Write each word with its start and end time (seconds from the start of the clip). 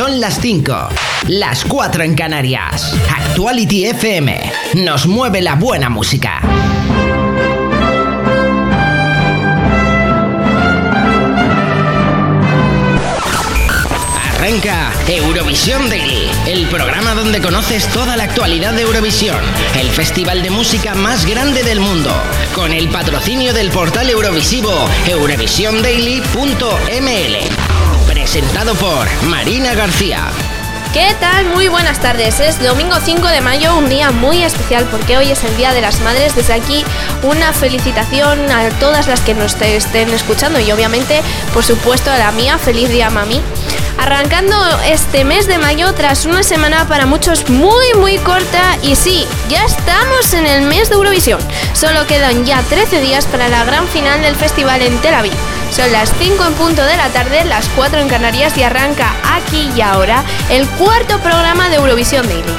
Son 0.00 0.16
las 0.18 0.40
5, 0.40 0.88
las 1.28 1.66
4 1.66 2.04
en 2.04 2.14
Canarias. 2.14 2.96
Actuality 3.14 3.84
FM 3.84 4.40
nos 4.76 5.06
mueve 5.06 5.42
la 5.42 5.56
buena 5.56 5.90
música. 5.90 6.40
Arranca 14.38 14.90
Eurovisión 15.06 15.90
Daily, 15.90 16.30
el 16.46 16.66
programa 16.68 17.14
donde 17.14 17.42
conoces 17.42 17.86
toda 17.88 18.16
la 18.16 18.24
actualidad 18.24 18.72
de 18.72 18.80
Eurovisión, 18.80 19.36
el 19.78 19.90
festival 19.90 20.42
de 20.42 20.48
música 20.48 20.94
más 20.94 21.26
grande 21.26 21.62
del 21.62 21.80
mundo, 21.80 22.10
con 22.54 22.72
el 22.72 22.88
patrocinio 22.88 23.52
del 23.52 23.70
portal 23.70 24.08
eurovisivo 24.08 24.72
eurovisiondaily.ml. 25.06 27.69
Presentado 28.32 28.76
por 28.76 29.08
Marina 29.24 29.74
García. 29.74 30.28
¿Qué 30.92 31.16
tal? 31.18 31.46
Muy 31.46 31.66
buenas 31.66 32.00
tardes. 32.00 32.38
Es 32.38 32.62
domingo 32.62 32.94
5 33.04 33.26
de 33.26 33.40
mayo, 33.40 33.76
un 33.76 33.88
día 33.88 34.12
muy 34.12 34.44
especial 34.44 34.86
porque 34.88 35.18
hoy 35.18 35.32
es 35.32 35.42
el 35.42 35.56
Día 35.56 35.72
de 35.72 35.80
las 35.80 35.98
Madres. 36.02 36.36
Desde 36.36 36.52
aquí 36.52 36.84
una 37.24 37.52
felicitación 37.52 38.48
a 38.52 38.68
todas 38.78 39.08
las 39.08 39.18
que 39.22 39.34
nos 39.34 39.60
estén 39.60 40.10
escuchando 40.10 40.60
y 40.60 40.70
obviamente, 40.70 41.22
por 41.52 41.64
supuesto, 41.64 42.12
a 42.12 42.18
la 42.18 42.30
mía. 42.30 42.56
Feliz 42.56 42.88
día, 42.90 43.10
mami. 43.10 43.40
Arrancando 43.98 44.56
este 44.86 45.24
mes 45.24 45.48
de 45.48 45.58
mayo 45.58 45.92
tras 45.94 46.24
una 46.24 46.44
semana 46.44 46.86
para 46.86 47.06
muchos 47.06 47.50
muy 47.50 47.94
muy 47.94 48.16
corta 48.18 48.78
y 48.80 48.94
sí, 48.94 49.26
ya 49.48 49.64
estamos 49.64 50.34
en 50.34 50.46
el 50.46 50.62
mes 50.62 50.88
de 50.88 50.94
Eurovisión. 50.94 51.40
Solo 51.72 52.06
quedan 52.06 52.46
ya 52.46 52.62
13 52.62 53.00
días 53.00 53.26
para 53.26 53.48
la 53.48 53.64
gran 53.64 53.88
final 53.88 54.22
del 54.22 54.36
festival 54.36 54.82
en 54.82 54.96
Tel 55.00 55.14
Aviv. 55.14 55.59
Son 55.70 55.90
las 55.92 56.12
5 56.18 56.44
en 56.44 56.54
punto 56.54 56.84
de 56.84 56.96
la 56.96 57.08
tarde, 57.10 57.44
las 57.44 57.68
4 57.70 58.00
en 58.00 58.08
Canarias 58.08 58.56
y 58.58 58.62
arranca 58.62 59.14
aquí 59.24 59.70
y 59.76 59.80
ahora 59.80 60.24
el 60.50 60.68
cuarto 60.70 61.18
programa 61.20 61.68
de 61.68 61.76
Eurovisión 61.76 62.26
Daily. 62.26 62.54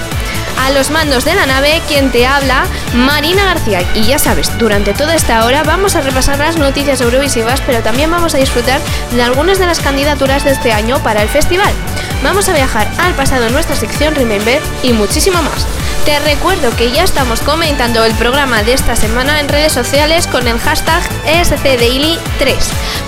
A 0.59 0.69
los 0.69 0.91
mandos 0.91 1.25
de 1.25 1.33
la 1.33 1.45
nave, 1.45 1.81
quien 1.87 2.11
te 2.11 2.25
habla, 2.25 2.65
Marina 2.93 3.45
García. 3.45 3.81
Y 3.95 4.03
ya 4.03 4.19
sabes, 4.19 4.57
durante 4.59 4.93
toda 4.93 5.15
esta 5.15 5.43
hora 5.45 5.63
vamos 5.63 5.95
a 5.95 6.01
repasar 6.01 6.37
las 6.37 6.57
noticias 6.57 7.01
eurovisivas, 7.01 7.61
pero 7.61 7.81
también 7.81 8.11
vamos 8.11 8.35
a 8.35 8.37
disfrutar 8.37 8.79
de 9.11 9.23
algunas 9.23 9.59
de 9.59 9.65
las 9.65 9.79
candidaturas 9.79 10.43
de 10.43 10.51
este 10.51 10.71
año 10.71 11.01
para 11.03 11.21
el 11.21 11.29
festival. 11.29 11.73
Vamos 12.23 12.47
a 12.47 12.53
viajar 12.53 12.87
al 12.99 13.13
pasado 13.15 13.47
en 13.47 13.53
nuestra 13.53 13.75
sección 13.75 14.15
Remember 14.15 14.61
y 14.83 14.93
muchísimo 14.93 15.41
más. 15.41 15.65
Te 16.05 16.19
recuerdo 16.19 16.75
que 16.75 16.91
ya 16.91 17.03
estamos 17.03 17.41
comentando 17.41 18.03
el 18.03 18.15
programa 18.15 18.63
de 18.63 18.73
esta 18.73 18.95
semana 18.95 19.39
en 19.39 19.47
redes 19.47 19.71
sociales 19.71 20.25
con 20.25 20.47
el 20.47 20.57
hashtag 20.57 21.03
SCDaily3. 21.25 22.55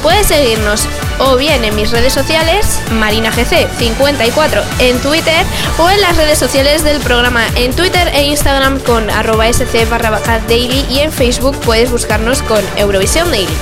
Puedes 0.04 0.28
seguirnos 0.28 0.88
o 1.18 1.36
bien 1.36 1.66
en 1.66 1.76
mis 1.76 1.90
redes 1.90 2.14
sociales, 2.14 2.80
MarinaGC54 2.92 4.64
en 4.78 5.00
Twitter 5.00 5.44
o 5.80 5.90
en 5.90 6.02
las 6.02 6.18
redes 6.18 6.38
sociales 6.38 6.84
del 6.84 7.00
programa 7.00 7.48
en 7.56 7.76
Twitter 7.76 8.10
e 8.14 8.26
Instagram 8.26 8.80
con 8.80 9.10
arroba 9.10 9.52
sc 9.52 9.90
barra 9.90 10.22
daily 10.48 10.86
y 10.88 11.00
en 11.00 11.12
Facebook 11.12 11.60
puedes 11.62 11.90
buscarnos 11.90 12.44
con 12.44 12.64
Eurovisión 12.78 13.32
Daily. 13.32 13.58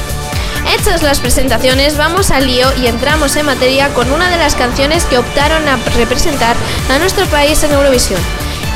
Hechas 0.68 1.04
las 1.04 1.22
presentaciones, 1.22 1.98
vamos 1.98 2.32
al 2.32 2.48
lío 2.48 2.68
y 2.82 2.88
entramos 2.88 3.38
en 3.38 3.46
materia 3.46 3.94
con 3.94 4.12
una 4.12 4.30
de 4.30 4.38
las 4.38 4.56
canciones 4.56 5.06
que 5.06 5.18
optaron 5.18 5.68
a 5.70 5.78
representar 5.96 6.56
a 6.90 7.00
nuestro 7.00 7.26
país 7.28 7.64
en 7.64 7.72
Eurovisión. 7.72 8.20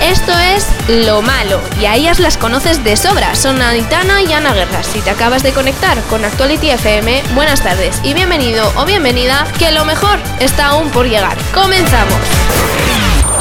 Esto 0.01 0.33
es 0.37 0.67
Lo 1.05 1.21
Malo 1.21 1.61
y 1.81 1.85
a 1.85 1.95
ellas 1.95 2.19
las 2.19 2.37
conoces 2.37 2.83
de 2.83 2.97
sobra. 2.97 3.33
Son 3.35 3.61
Aitana 3.61 4.21
y 4.21 4.33
Ana 4.33 4.53
Guerra. 4.53 4.83
Si 4.83 4.99
te 5.01 5.09
acabas 5.09 5.41
de 5.41 5.53
conectar 5.53 5.99
con 6.03 6.25
Actuality 6.25 6.69
FM, 6.71 7.23
buenas 7.33 7.61
tardes 7.61 8.01
y 8.03 8.13
bienvenido 8.13 8.71
o 8.75 8.85
bienvenida, 8.85 9.47
que 9.57 9.71
lo 9.71 9.85
mejor 9.85 10.19
está 10.39 10.67
aún 10.67 10.89
por 10.89 11.07
llegar. 11.07 11.37
¡Comenzamos! 11.53 12.19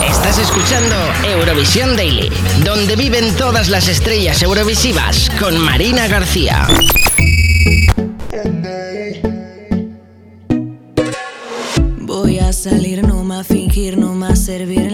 Estás 0.09 0.39
escuchando 0.39 0.95
Eurovisión 1.25 1.97
Daily, 1.97 2.31
donde 2.65 2.95
viven 2.95 3.34
todas 3.37 3.69
las 3.69 3.89
estrellas 3.89 4.41
eurovisivas 4.43 5.31
con 5.41 5.59
Marina 5.59 6.06
García. 6.06 6.67
Voy 11.99 12.39
a 12.39 12.53
salir, 12.53 13.03
no 13.06 13.25
más 13.25 13.47
fingir, 13.47 13.99
no 13.99 14.15
más 14.15 14.45
servir. 14.45 14.94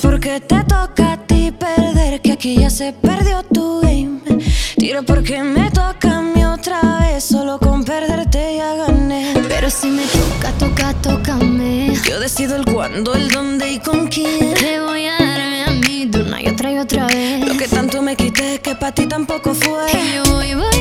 porque 0.00 0.40
te 0.40 0.62
toca 0.64 1.12
a 1.12 1.26
ti 1.26 1.50
perder, 1.50 2.20
que 2.20 2.32
aquí 2.32 2.56
ya 2.56 2.70
se 2.70 2.92
perdió 2.92 3.42
tu 3.42 3.80
game. 3.80 4.20
Tira 4.76 5.02
porque 5.02 5.42
me 5.42 5.70
toca 5.70 6.18
a 6.18 6.22
mí 6.22 6.44
otra 6.44 6.80
vez, 7.00 7.24
solo 7.24 7.58
con 7.58 7.84
perderte 7.84 8.56
ya 8.56 8.74
gané. 8.74 9.34
Pero 9.48 9.70
si 9.70 9.88
me 9.88 10.04
toca, 10.06 10.52
toca, 10.58 10.94
tócame. 10.94 11.94
Yo 12.06 12.20
decido 12.20 12.56
el 12.56 12.64
cuándo, 12.64 13.14
el 13.14 13.28
dónde 13.28 13.72
y 13.72 13.78
con 13.78 14.06
quién. 14.08 14.54
Te 14.54 14.80
voy 14.80 15.06
a 15.06 15.18
darme 15.18 15.64
a 15.64 15.70
mí 15.70 16.06
de 16.06 16.22
una 16.22 16.42
y 16.42 16.48
otra 16.48 16.72
y 16.72 16.78
otra 16.78 17.06
vez. 17.06 17.46
Lo 17.46 17.56
que 17.56 17.66
tanto 17.66 18.02
me 18.02 18.14
quité 18.14 18.60
que 18.60 18.74
para 18.74 18.92
ti 18.92 19.06
tampoco 19.06 19.54
fue. 19.54 19.86
Yo 20.14 20.32
voy, 20.32 20.54
voy, 20.54 20.77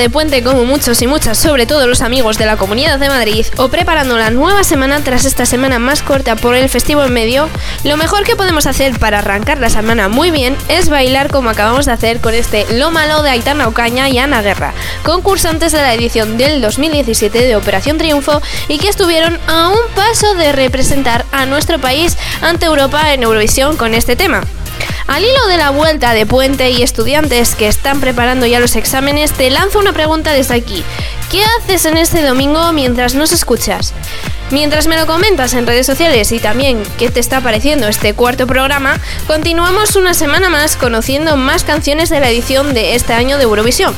de 0.00 0.08
puente 0.08 0.42
como 0.42 0.64
muchos 0.64 1.02
y 1.02 1.06
muchas, 1.06 1.36
sobre 1.36 1.66
todo 1.66 1.86
los 1.86 2.00
amigos 2.00 2.38
de 2.38 2.46
la 2.46 2.56
Comunidad 2.56 2.98
de 2.98 3.10
Madrid, 3.10 3.44
o 3.58 3.68
preparando 3.68 4.16
la 4.16 4.30
nueva 4.30 4.64
semana 4.64 5.04
tras 5.04 5.26
esta 5.26 5.44
semana 5.44 5.78
más 5.78 6.00
corta 6.00 6.36
por 6.36 6.54
el 6.54 6.70
festivo 6.70 7.04
en 7.04 7.12
medio, 7.12 7.50
lo 7.84 7.98
mejor 7.98 8.24
que 8.24 8.34
podemos 8.34 8.66
hacer 8.66 8.98
para 8.98 9.18
arrancar 9.18 9.58
la 9.58 9.68
semana 9.68 10.08
muy 10.08 10.30
bien 10.30 10.56
es 10.68 10.88
bailar 10.88 11.30
como 11.30 11.50
acabamos 11.50 11.84
de 11.84 11.92
hacer 11.92 12.20
con 12.20 12.32
este 12.32 12.64
Lo 12.78 12.90
Malo 12.90 13.22
de 13.22 13.28
Aitana 13.28 13.68
Ocaña 13.68 14.08
y 14.08 14.16
Ana 14.16 14.40
Guerra, 14.40 14.72
concursantes 15.02 15.72
de 15.72 15.82
la 15.82 15.92
edición 15.92 16.38
del 16.38 16.62
2017 16.62 17.38
de 17.38 17.56
Operación 17.56 17.98
Triunfo 17.98 18.40
y 18.68 18.78
que 18.78 18.88
estuvieron 18.88 19.38
a 19.48 19.68
un 19.68 19.94
paso 19.94 20.34
de 20.34 20.52
representar 20.52 21.26
a 21.30 21.44
nuestro 21.44 21.78
país 21.78 22.16
ante 22.40 22.64
Europa 22.64 23.12
en 23.12 23.22
Eurovisión 23.22 23.76
con 23.76 23.92
este 23.92 24.16
tema. 24.16 24.40
Al 25.10 25.24
hilo 25.24 25.48
de 25.48 25.56
la 25.56 25.70
vuelta 25.70 26.14
de 26.14 26.24
puente 26.24 26.70
y 26.70 26.84
estudiantes 26.84 27.56
que 27.56 27.66
están 27.66 28.00
preparando 28.00 28.46
ya 28.46 28.60
los 28.60 28.76
exámenes, 28.76 29.32
te 29.32 29.50
lanzo 29.50 29.80
una 29.80 29.92
pregunta 29.92 30.32
desde 30.32 30.54
aquí. 30.54 30.84
¿Qué 31.32 31.42
haces 31.42 31.84
en 31.84 31.96
este 31.96 32.22
domingo 32.22 32.72
mientras 32.72 33.16
nos 33.16 33.32
escuchas? 33.32 33.92
Mientras 34.52 34.86
me 34.86 34.96
lo 34.96 35.08
comentas 35.08 35.54
en 35.54 35.66
redes 35.66 35.86
sociales 35.86 36.30
y 36.30 36.38
también 36.38 36.84
qué 36.96 37.10
te 37.10 37.18
está 37.18 37.40
pareciendo 37.40 37.88
este 37.88 38.14
cuarto 38.14 38.46
programa, 38.46 39.00
continuamos 39.26 39.96
una 39.96 40.14
semana 40.14 40.48
más 40.48 40.76
conociendo 40.76 41.36
más 41.36 41.64
canciones 41.64 42.08
de 42.08 42.20
la 42.20 42.30
edición 42.30 42.72
de 42.72 42.94
este 42.94 43.12
año 43.12 43.36
de 43.36 43.42
Eurovisión. 43.42 43.96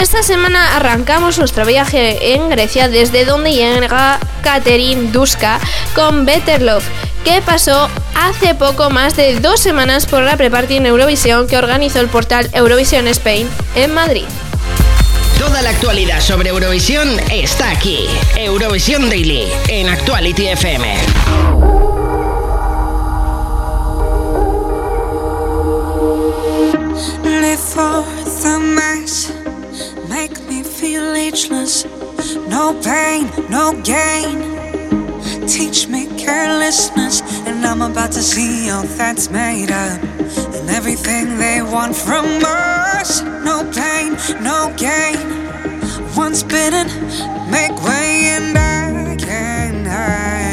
Esta 0.00 0.22
semana 0.22 0.76
arrancamos 0.76 1.38
nuestro 1.38 1.64
viaje 1.64 2.34
en 2.34 2.48
Grecia 2.48 2.88
desde 2.88 3.24
donde 3.24 3.52
llega 3.52 4.18
Catherine 4.42 5.10
Duska 5.12 5.60
con 5.94 6.24
Better 6.24 6.62
Love 6.62 6.84
que 7.24 7.40
pasó 7.42 7.88
hace 8.14 8.54
poco 8.54 8.90
más 8.90 9.16
de 9.16 9.38
dos 9.38 9.60
semanas 9.60 10.06
por 10.06 10.22
la 10.22 10.36
pre-party 10.36 10.76
en 10.76 10.86
Eurovisión 10.86 11.46
que 11.46 11.56
organizó 11.56 12.00
el 12.00 12.08
portal 12.08 12.50
Eurovisión 12.52 13.06
Spain 13.08 13.48
en 13.74 13.94
Madrid. 13.94 14.24
Toda 15.38 15.62
la 15.62 15.70
actualidad 15.70 16.20
sobre 16.20 16.50
Eurovisión 16.50 17.08
está 17.30 17.70
aquí. 17.70 18.06
Eurovisión 18.36 19.08
Daily 19.08 19.46
en 19.68 19.88
Actuality 19.88 20.48
FM. 20.48 20.96
Me 31.12 31.28
ageless. 31.28 31.84
No 32.48 32.80
pain, 32.82 33.30
no 33.50 33.72
gain. 33.82 34.38
Teach 35.46 35.88
me 35.88 36.06
carelessness, 36.18 37.22
and 37.46 37.64
I'm 37.64 37.82
about 37.82 38.12
to 38.12 38.22
see 38.22 38.70
all 38.70 38.84
that's 38.84 39.30
made 39.30 39.70
up. 39.70 40.02
And 40.56 40.70
everything 40.70 41.38
they 41.38 41.62
want 41.62 41.94
from 41.94 42.26
us. 42.44 43.22
No 43.22 43.64
pain, 43.72 44.16
no 44.42 44.72
gain. 44.76 45.20
Once 46.16 46.42
bitten, 46.42 46.86
make 47.50 47.76
way, 47.82 48.30
and 48.36 48.56
I 48.56 49.16
can't 49.16 49.86
hide 49.86 50.51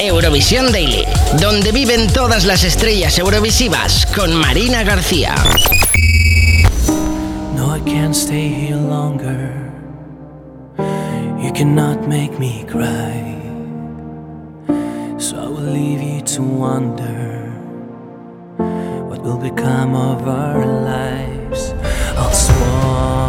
Eurovisión 0.00 0.72
Daily, 0.72 1.04
donde 1.40 1.72
viven 1.72 2.10
todas 2.12 2.46
las 2.46 2.64
estrellas 2.64 3.18
eurovisivas 3.18 4.06
con 4.06 4.34
Marina 4.34 4.82
García. 4.82 5.34
No, 7.54 7.76
I 7.76 7.80
can't 7.80 8.14
stay 8.14 8.48
here 8.48 8.76
longer. 8.76 9.70
You 11.38 11.52
cannot 11.52 12.08
make 12.08 12.38
me 12.38 12.64
cry. 12.66 13.36
So 15.18 15.36
I 15.36 15.48
will 15.48 15.70
leave 15.72 16.02
you 16.02 16.22
to 16.22 16.42
wonder 16.42 17.50
what 19.08 19.22
will 19.22 19.38
become 19.38 19.94
of 19.94 20.26
our 20.26 20.64
lives. 20.64 21.74
I'll 22.16 22.32
swallow 22.32 23.19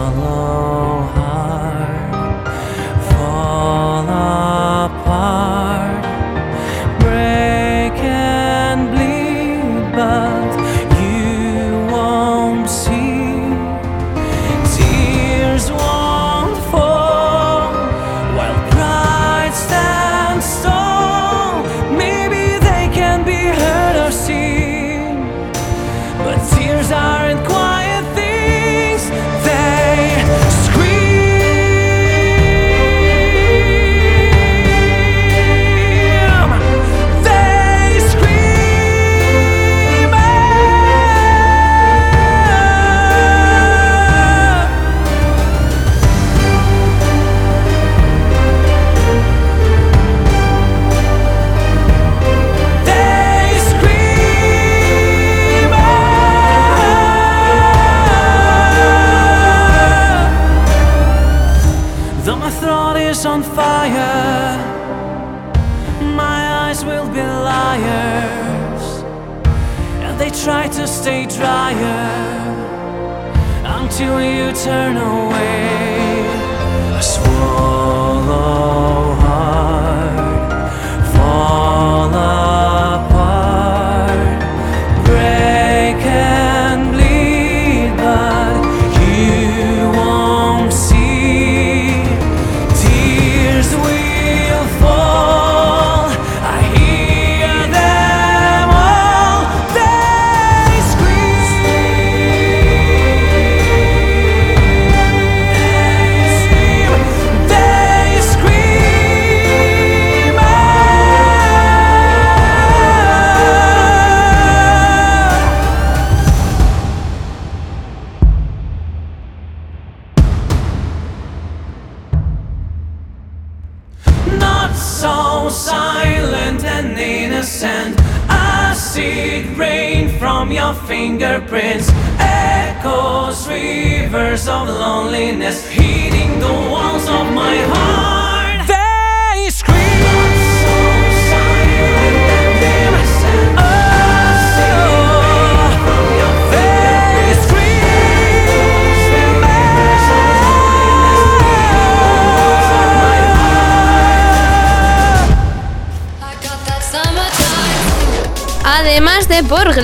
eternal. 74.64 75.11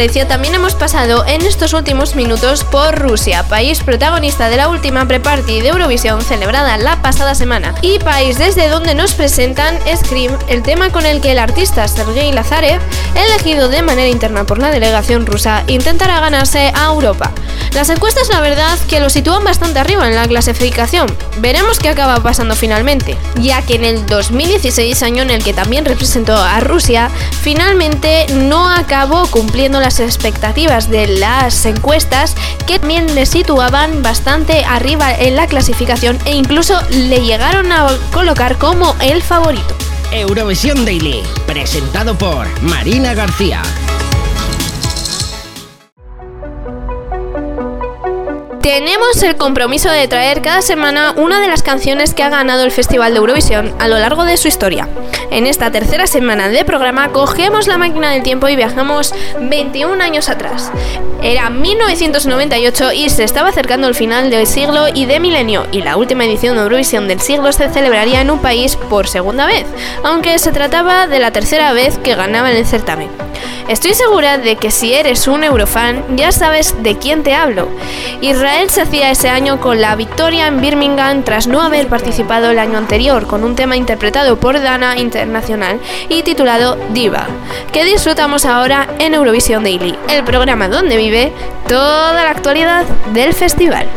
También 0.07 0.55
hemos 0.55 0.73
pasado 0.73 1.25
en 1.27 1.41
estos 1.41 1.73
últimos 1.73 2.15
minutos 2.15 2.63
por 2.63 2.97
Rusia, 2.97 3.43
país 3.43 3.83
protagonista 3.83 4.47
de 4.47 4.55
la 4.55 4.69
última 4.69 5.05
pre-party 5.05 5.59
de 5.59 5.67
Eurovisión 5.67 6.21
celebrada 6.21 6.77
la 6.77 7.01
pasada 7.01 7.35
semana, 7.35 7.75
y 7.81 7.99
país 7.99 8.37
desde 8.37 8.69
donde 8.69 8.95
nos 8.95 9.13
presentan 9.13 9.77
Scream, 9.95 10.37
el 10.47 10.63
tema 10.63 10.91
con 10.91 11.05
el 11.05 11.19
que 11.19 11.33
el 11.33 11.39
artista 11.39 11.87
Sergei 11.87 12.31
Lazarev, 12.31 12.79
elegido 13.15 13.67
de 13.67 13.81
manera 13.81 14.07
interna 14.07 14.45
por 14.45 14.59
la 14.59 14.71
delegación 14.71 15.25
rusa, 15.25 15.63
intentará 15.67 16.21
ganarse 16.21 16.71
a 16.73 16.85
Europa. 16.85 17.31
Las 17.77 17.89
encuestas, 17.89 18.29
la 18.29 18.41
verdad, 18.41 18.75
que 18.89 18.99
lo 18.99 19.07
sitúan 19.07 19.43
bastante 19.43 19.77
arriba 19.77 20.07
en 20.07 20.15
la 20.15 20.27
clasificación. 20.27 21.15
Veremos 21.37 21.77
qué 21.77 21.89
acaba 21.89 22.23
pasando 22.23 22.55
finalmente, 22.55 23.15
ya 23.39 23.61
que 23.61 23.75
en 23.75 23.85
el 23.85 24.03
2016, 24.07 25.03
año 25.03 25.21
en 25.21 25.29
el 25.29 25.43
que 25.43 25.53
también 25.53 25.85
representó 25.85 26.35
a 26.35 26.59
Rusia, 26.59 27.11
finalmente 27.39 28.25
no 28.33 28.67
acabó 28.67 29.27
cumpliendo 29.27 29.79
las 29.79 29.99
expectativas 29.99 30.89
de 30.89 31.05
las 31.05 31.67
encuestas, 31.67 32.35
que 32.65 32.79
también 32.79 33.13
le 33.13 33.27
situaban 33.27 34.01
bastante 34.01 34.65
arriba 34.65 35.13
en 35.13 35.35
la 35.35 35.45
clasificación 35.45 36.17
e 36.25 36.31
incluso 36.31 36.81
le 36.89 37.21
llegaron 37.21 37.71
a 37.71 37.89
colocar 38.11 38.57
como 38.57 38.95
el 39.01 39.21
favorito. 39.21 39.77
Eurovisión 40.11 40.83
Daily, 40.83 41.21
presentado 41.45 42.17
por 42.17 42.47
Marina 42.63 43.13
García. 43.13 43.61
Tenemos 48.67 49.23
el 49.23 49.37
compromiso 49.37 49.89
de 49.89 50.09
traer 50.09 50.41
cada 50.41 50.61
semana 50.61 51.13
una 51.15 51.39
de 51.39 51.47
las 51.47 51.63
canciones 51.63 52.13
que 52.13 52.21
ha 52.21 52.29
ganado 52.29 52.65
el 52.65 52.71
Festival 52.71 53.13
de 53.13 53.19
Eurovisión 53.19 53.73
a 53.79 53.87
lo 53.87 53.97
largo 53.97 54.25
de 54.25 54.35
su 54.35 54.49
historia. 54.49 54.89
En 55.31 55.47
esta 55.47 55.71
tercera 55.71 56.05
semana 56.05 56.49
de 56.49 56.65
programa 56.65 57.13
cogemos 57.13 57.67
la 57.67 57.77
máquina 57.77 58.11
del 58.11 58.23
tiempo 58.23 58.49
y 58.49 58.57
viajamos 58.57 59.15
21 59.39 60.03
años 60.03 60.27
atrás. 60.27 60.69
Era 61.23 61.49
1998 61.49 62.91
y 62.91 63.09
se 63.09 63.23
estaba 63.23 63.49
acercando 63.49 63.87
el 63.87 63.95
final 63.95 64.29
del 64.29 64.45
siglo 64.45 64.87
y 64.93 65.05
de 65.05 65.21
milenio 65.21 65.65
y 65.71 65.81
la 65.81 65.95
última 65.95 66.25
edición 66.25 66.57
de 66.57 66.63
Eurovisión 66.63 67.07
del 67.07 67.21
siglo 67.21 67.53
se 67.53 67.69
celebraría 67.69 68.19
en 68.19 68.31
un 68.31 68.39
país 68.39 68.75
por 68.75 69.07
segunda 69.07 69.45
vez, 69.45 69.65
aunque 70.03 70.39
se 70.39 70.51
trataba 70.51 71.07
de 71.07 71.19
la 71.19 71.31
tercera 71.31 71.71
vez 71.71 71.97
que 71.99 72.15
ganaba 72.15 72.51
en 72.51 72.57
el 72.57 72.65
certamen. 72.65 73.09
Estoy 73.67 73.93
segura 73.93 74.37
de 74.37 74.55
que 74.55 74.71
si 74.71 74.93
eres 74.93 75.27
un 75.27 75.43
eurofan 75.43 76.15
ya 76.15 76.31
sabes 76.31 76.73
de 76.83 76.97
quién 76.97 77.23
te 77.23 77.33
hablo. 77.33 77.67
Israel 78.21 78.56
se 78.65 78.81
hacía 78.81 79.11
ese 79.11 79.29
año 79.29 79.61
con 79.61 79.79
la 79.79 79.95
victoria 79.95 80.47
en 80.47 80.59
Birmingham 80.59 81.23
tras 81.23 81.45
no 81.45 81.61
haber 81.61 81.87
participado 81.87 82.49
el 82.49 82.57
año 82.57 82.77
anterior 82.77 83.27
con 83.27 83.43
un 83.43 83.55
tema 83.55 83.77
interpretado 83.77 84.39
por 84.39 84.59
Dana 84.59 84.97
Internacional 84.97 85.79
y 86.09 86.23
titulado 86.23 86.75
Diva, 86.89 87.27
que 87.71 87.85
disfrutamos 87.85 88.45
ahora 88.45 88.87
en 88.97 89.13
Eurovisión 89.13 89.63
Daily, 89.63 89.95
el 90.09 90.23
programa 90.23 90.67
donde 90.67 90.97
vive 90.97 91.31
toda 91.67 92.23
la 92.23 92.31
actualidad 92.31 92.85
del 93.13 93.33
festival. 93.33 93.87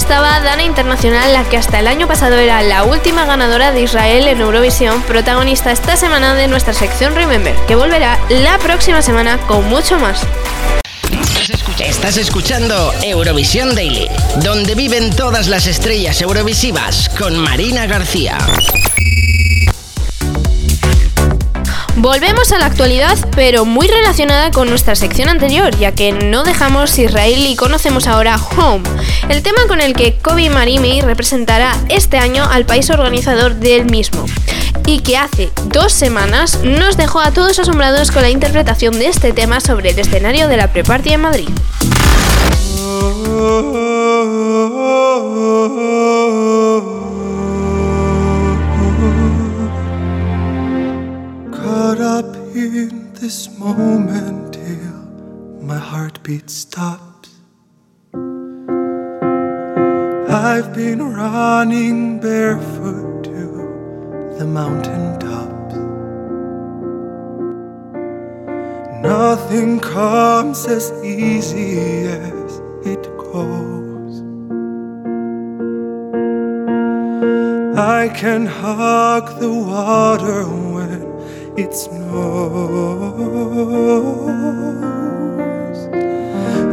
Ciudadana 0.00 0.64
Internacional, 0.64 1.32
la 1.32 1.44
que 1.44 1.56
hasta 1.56 1.78
el 1.78 1.86
año 1.86 2.08
pasado 2.08 2.36
era 2.36 2.62
la 2.62 2.82
última 2.82 3.24
ganadora 3.26 3.70
de 3.70 3.82
Israel 3.82 4.26
en 4.26 4.40
Eurovisión, 4.40 5.00
protagonista 5.02 5.70
esta 5.70 5.96
semana 5.96 6.34
de 6.34 6.48
nuestra 6.48 6.74
sección 6.74 7.14
Remember, 7.14 7.54
que 7.66 7.76
volverá 7.76 8.18
la 8.28 8.58
próxima 8.58 9.02
semana 9.02 9.38
con 9.46 9.68
mucho 9.68 9.98
más. 10.00 10.26
Estás 11.78 12.16
escuchando 12.16 12.92
Eurovisión 13.02 13.74
Daily, 13.74 14.08
donde 14.42 14.74
viven 14.74 15.14
todas 15.14 15.46
las 15.46 15.66
estrellas 15.66 16.20
eurovisivas 16.20 17.08
con 17.10 17.38
Marina 17.38 17.86
García. 17.86 18.38
Volvemos 21.96 22.50
a 22.52 22.58
la 22.58 22.66
actualidad, 22.66 23.16
pero 23.36 23.64
muy 23.64 23.86
relacionada 23.86 24.50
con 24.50 24.68
nuestra 24.68 24.96
sección 24.96 25.28
anterior, 25.28 25.76
ya 25.78 25.92
que 25.92 26.12
no 26.12 26.42
dejamos 26.42 26.98
Israel 26.98 27.46
y 27.46 27.54
conocemos 27.54 28.08
ahora 28.08 28.36
Home, 28.56 28.82
el 29.28 29.42
tema 29.42 29.60
con 29.68 29.80
el 29.80 29.94
que 29.94 30.16
Kobe 30.16 30.50
Marimi 30.50 31.00
representará 31.02 31.76
este 31.88 32.18
año 32.18 32.44
al 32.50 32.66
país 32.66 32.90
organizador 32.90 33.54
del 33.54 33.84
mismo, 33.84 34.26
y 34.86 35.00
que 35.00 35.16
hace 35.16 35.50
dos 35.66 35.92
semanas 35.92 36.58
nos 36.64 36.96
dejó 36.96 37.20
a 37.20 37.30
todos 37.30 37.58
asombrados 37.60 38.10
con 38.10 38.22
la 38.22 38.30
interpretación 38.30 38.98
de 38.98 39.06
este 39.06 39.32
tema 39.32 39.60
sobre 39.60 39.90
el 39.90 39.98
escenario 39.98 40.48
de 40.48 40.56
la 40.56 40.72
Pre-Party 40.72 41.12
en 41.12 41.20
Madrid. 41.20 41.48
Caught 51.94 52.24
up 52.24 52.36
in 52.56 53.12
this 53.12 53.56
moment 53.56 54.54
till 54.54 55.62
my 55.62 55.78
heartbeat 55.78 56.50
stops. 56.50 57.30
I've 60.28 60.74
been 60.74 61.14
running 61.14 62.18
barefoot 62.18 63.22
to 63.24 64.34
the 64.40 64.44
mountain 64.44 65.20
tops. 65.20 65.74
Nothing 69.00 69.78
comes 69.78 70.66
as 70.66 70.90
easy 71.04 71.78
as 72.08 72.58
it 72.84 73.04
goes. 73.18 74.14
I 77.78 78.08
can 78.08 78.46
hug 78.46 79.38
the 79.38 79.52
water 79.52 80.42
when 81.54 81.64
it 81.64 81.74
snows. 81.74 82.14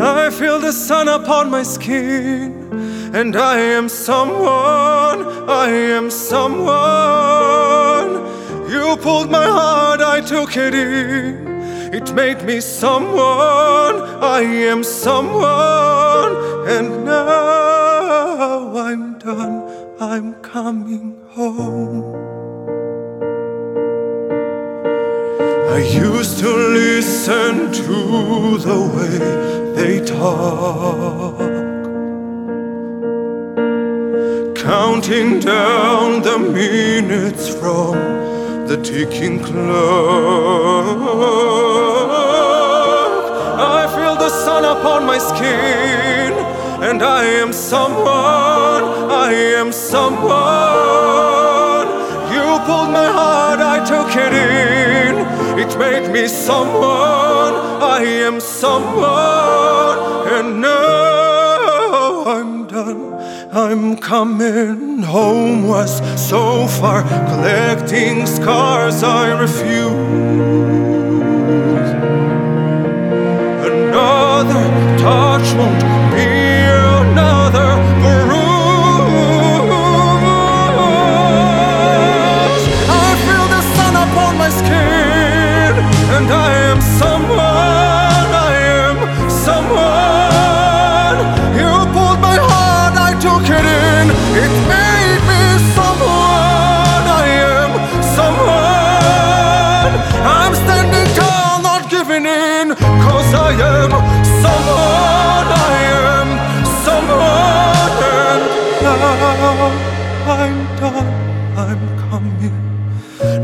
I 0.02 0.30
feel 0.32 0.60
the 0.60 0.72
sun 0.72 1.08
upon 1.08 1.50
my 1.50 1.64
skin, 1.64 2.70
and 3.14 3.36
I 3.36 3.58
am 3.60 3.90
someone, 3.90 5.50
I 5.50 5.70
am 5.70 6.10
someone. 6.10 6.70
You 8.70 8.98
pulled 8.98 9.30
my 9.30 9.46
heart, 9.46 10.02
I 10.02 10.22
took 10.22 10.58
it 10.58 10.74
in. 10.74 11.50
It 11.94 12.14
made 12.14 12.44
me 12.44 12.62
someone, 12.62 14.02
I 14.24 14.42
am 14.42 14.84
someone, 14.84 16.36
and 16.68 17.06
now 17.06 18.78
I'm 18.78 19.20
done, 19.20 19.64
I'm 20.00 20.34
coming 20.42 21.18
home. 21.32 22.11
I 25.72 25.78
used 25.78 26.40
to 26.40 26.50
listen 26.50 27.72
to 27.72 28.58
the 28.58 28.80
way 28.94 29.18
they 29.74 30.04
talk, 30.06 31.40
counting 34.54 35.40
down 35.40 36.24
the 36.24 36.38
minutes 36.40 37.48
from 37.48 37.94
the 38.68 38.76
ticking 38.84 39.40
clock. 39.42 39.62
I 43.78 43.88
feel 43.96 44.16
the 44.18 44.30
sun 44.30 44.66
upon 44.66 45.06
my 45.06 45.20
skin, 45.20 46.34
and 46.84 47.02
I 47.02 47.24
am 47.24 47.54
someone, 47.54 48.84
I 49.10 49.32
am 49.56 49.72
someone. 49.72 50.71
It 55.62 55.78
made 55.78 56.12
me 56.12 56.28
someone, 56.28 57.54
I 58.00 58.02
am 58.26 58.40
someone, 58.40 60.00
and 60.28 60.60
now 60.60 62.24
I'm 62.26 62.66
done. 62.66 63.14
I'm 63.54 63.96
coming 63.98 65.04
home 65.04 65.68
was 65.68 66.02
so 66.20 66.66
far, 66.66 67.04
collecting 67.04 68.26
scars 68.26 69.04
I 69.04 69.40
refuse. 69.40 69.92
Another 73.70 74.66
touch 74.98 75.48
won't 75.60 75.84
be 76.16 76.26
another 77.04 77.91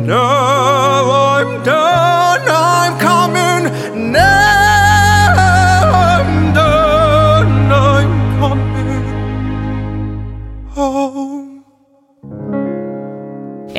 Now 0.06 1.12
I'm 1.12 1.64
done. 1.64 2.42
I'm 2.48 3.00
coming. 3.00 3.48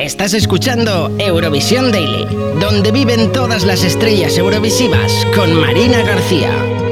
Estás 0.09 0.33
escuchando 0.33 1.15
Eurovisión 1.19 1.93
Daily, 1.93 2.27
donde 2.61 2.93
viven 2.93 3.31
todas 3.31 3.65
las 3.65 3.85
estrellas 3.85 4.39
eurovisivas 4.39 5.13
con 5.37 5.53
Marina 5.61 6.03
García. 6.03 6.88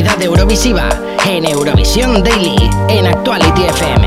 Actualidad 0.00 0.22
eurovisiva 0.22 0.88
en 1.28 1.44
Eurovisión 1.44 2.22
Daily 2.22 2.56
en 2.88 3.06
Actuality 3.06 3.62
FM. 3.62 4.04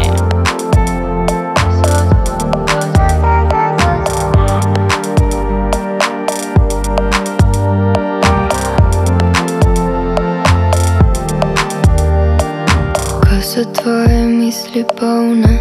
Ko 13.21 13.71
tvoje 13.73 14.23
misli 14.25 14.85
polne 14.99 15.59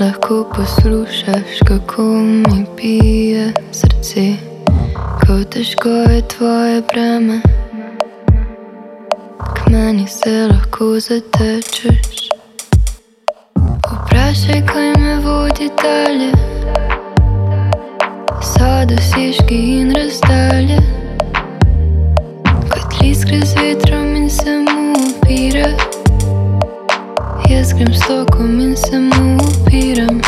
Lahko 0.00 0.48
poslušaš, 0.56 1.60
kako 1.66 2.02
mi 2.02 2.64
pije 2.76 3.52
srce 3.70 4.36
Ko 5.26 5.44
težko 5.44 5.88
je 5.88 6.22
tvoje 6.28 6.82
breme 6.92 7.43
задержишь 11.04 12.30
Упрашайkaime 13.92 15.16
vodi 15.24 15.66
dalį 15.82 16.28
Sodus 18.52 19.10
išgyn 19.20 19.92
rasdalį 19.98 20.78
Kad 22.70 22.96
lyskris 23.02 23.52
vitrom 23.58 24.14
insamų 24.22 25.10
pyra 25.26 25.68
Ieskrim 27.50 27.92
stokom 28.00 28.56
insamų 28.70 29.50
pyram 29.68 30.24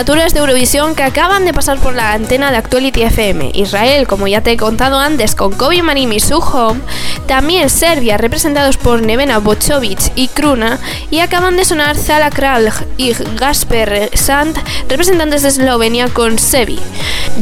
candidaturas 0.00 0.32
de 0.32 0.40
Eurovisión 0.40 0.94
que 0.94 1.02
acaban 1.02 1.44
de 1.44 1.52
pasar 1.52 1.78
por 1.78 1.94
la 1.94 2.14
antena 2.14 2.50
de 2.50 2.56
Actuality 2.56 3.02
FM. 3.02 3.50
Israel, 3.52 4.06
como 4.06 4.26
ya 4.28 4.40
te 4.40 4.52
he 4.52 4.56
contado 4.56 4.98
antes, 4.98 5.34
con 5.34 5.52
Kobi 5.52 5.82
Marim 5.82 6.10
y 6.12 6.20
Su 6.20 6.38
Home. 6.38 6.80
También 7.30 7.70
Serbia, 7.70 8.16
representados 8.16 8.76
por 8.76 9.02
Nevena 9.02 9.38
Bochovic 9.38 10.00
y 10.16 10.26
Kruna. 10.26 10.80
Y 11.12 11.20
acaban 11.20 11.56
de 11.56 11.64
sonar 11.64 11.96
Zala 11.96 12.28
Kralj 12.28 12.82
y 12.96 13.12
Gasper 13.38 14.10
Sant, 14.14 14.58
representantes 14.88 15.42
de 15.42 15.50
Eslovenia 15.50 16.08
con 16.08 16.40
Sevi. 16.40 16.80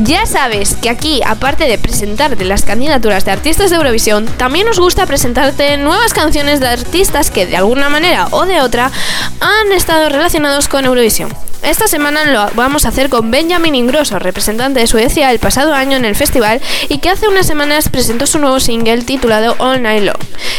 Ya 0.03 0.27
sabes 0.27 0.75
que 0.75 0.91
aquí, 0.91 1.23
aparte 1.25 1.65
de 1.65 1.79
presentarte 1.79 2.45
las 2.45 2.67
candidaturas 2.67 3.25
de 3.25 3.31
artistas 3.31 3.71
de 3.71 3.77
Eurovisión, 3.77 4.27
también 4.27 4.67
nos 4.67 4.79
gusta 4.79 5.07
presentarte 5.07 5.79
nuevas 5.79 6.13
canciones 6.13 6.61
de 6.61 6.69
artistas 6.69 7.31
que 7.31 7.47
de 7.47 7.57
alguna 7.57 7.89
manera 7.89 8.29
o 8.31 8.45
de 8.45 8.61
otra 8.61 8.93
han 9.41 9.73
estado 9.73 10.11
relacionados 10.11 10.69
con 10.69 10.85
Eurovisión. 10.85 11.35
Esta 11.63 11.89
semana 11.89 12.25
lo 12.25 12.49
vamos 12.55 12.85
a 12.85 12.89
hacer 12.89 13.09
con 13.09 13.33
Benjamin 13.33 13.75
Ingrosso, 13.75 14.19
representante 14.21 14.79
de 14.79 14.87
Suecia 14.87 15.33
el 15.33 15.41
pasado 15.41 15.75
año 15.75 15.97
en 15.97 16.05
el 16.05 16.15
festival 16.15 16.61
y 16.89 16.99
que 16.99 17.11
hace 17.11 17.27
unas 17.27 17.49
semanas 17.49 17.89
presentó 17.89 18.27
su 18.27 18.39
nuevo 18.39 18.61
single 18.61 19.03
titulado 19.03 19.57
All 19.79 19.83
Night 19.83 20.03
Long, 20.03 20.17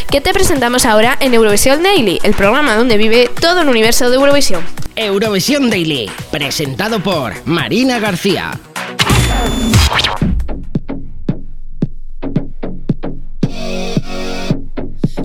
que 0.10 0.22
te 0.22 0.34
presentamos 0.34 0.86
ahora 0.86 1.18
en 1.20 1.34
Eurovisión 1.34 1.84
Daily, 1.84 2.20
el 2.24 2.34
programa 2.34 2.76
donde 2.76 2.98
vive 2.98 3.30
todo 3.42 3.62
el 3.62 3.68
universo 3.68 4.10
de 4.10 4.16
Eurovisión. 4.16 4.64
Eurovisión 4.96 5.70
Daily, 5.70 6.10
presentado 6.32 7.02
por 7.02 7.34
Marina 7.46 8.00
García. 8.00 8.58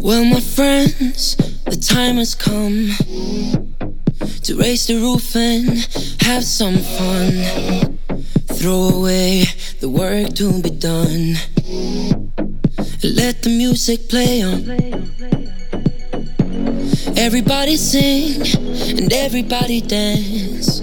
Well, 0.00 0.24
my 0.24 0.40
friends, 0.40 1.36
the 1.64 1.76
time 1.76 2.18
has 2.18 2.34
come 2.34 2.90
to 4.42 4.56
raise 4.56 4.86
the 4.86 4.98
roof 5.00 5.36
and 5.36 5.68
have 6.20 6.42
some 6.44 6.76
fun. 6.76 7.98
Throw 8.54 8.90
away 8.90 9.44
the 9.80 9.88
work 9.88 10.34
to 10.34 10.60
be 10.60 10.70
done. 10.70 11.36
Let 13.02 13.42
the 13.42 13.50
music 13.50 14.08
play 14.08 14.42
on. 14.42 14.64
Everybody 17.16 17.76
sing 17.76 18.42
and 18.98 19.12
everybody 19.12 19.80
dance. 19.80 20.80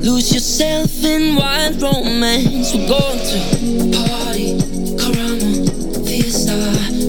Lose 0.00 0.32
yourself 0.32 1.04
in 1.04 1.36
wild 1.36 1.80
romance. 1.82 2.74
We're 2.74 2.88
going 2.88 3.18
to 3.30 3.38
party, 3.96 4.58
caramba, 4.96 6.06
fiesta, 6.06 6.56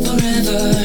forever. 0.05 0.80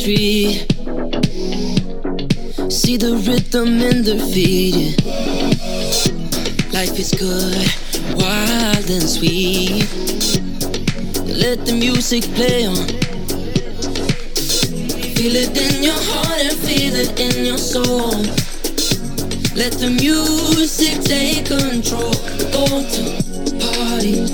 See 0.00 0.56
the 2.96 3.20
rhythm 3.26 3.82
in 3.82 4.02
their 4.02 4.18
feet. 4.32 4.96
Life 6.72 6.98
is 6.98 7.12
good, 7.12 7.68
wild 8.16 8.88
and 8.88 9.06
sweet. 9.06 9.84
Let 11.26 11.66
the 11.66 11.74
music 11.78 12.24
play 12.34 12.64
on. 12.66 12.76
Feel 15.16 15.36
it 15.36 15.54
in 15.54 15.82
your 15.82 16.00
heart 16.08 16.40
and 16.48 16.58
feel 16.60 16.94
it 16.94 17.20
in 17.20 17.44
your 17.44 17.58
soul. 17.58 18.24
Let 19.54 19.72
the 19.72 19.90
music 19.90 21.02
take 21.04 21.44
control. 21.44 22.14
Go 22.56 22.64
to 22.88 23.02
party, 23.60 24.24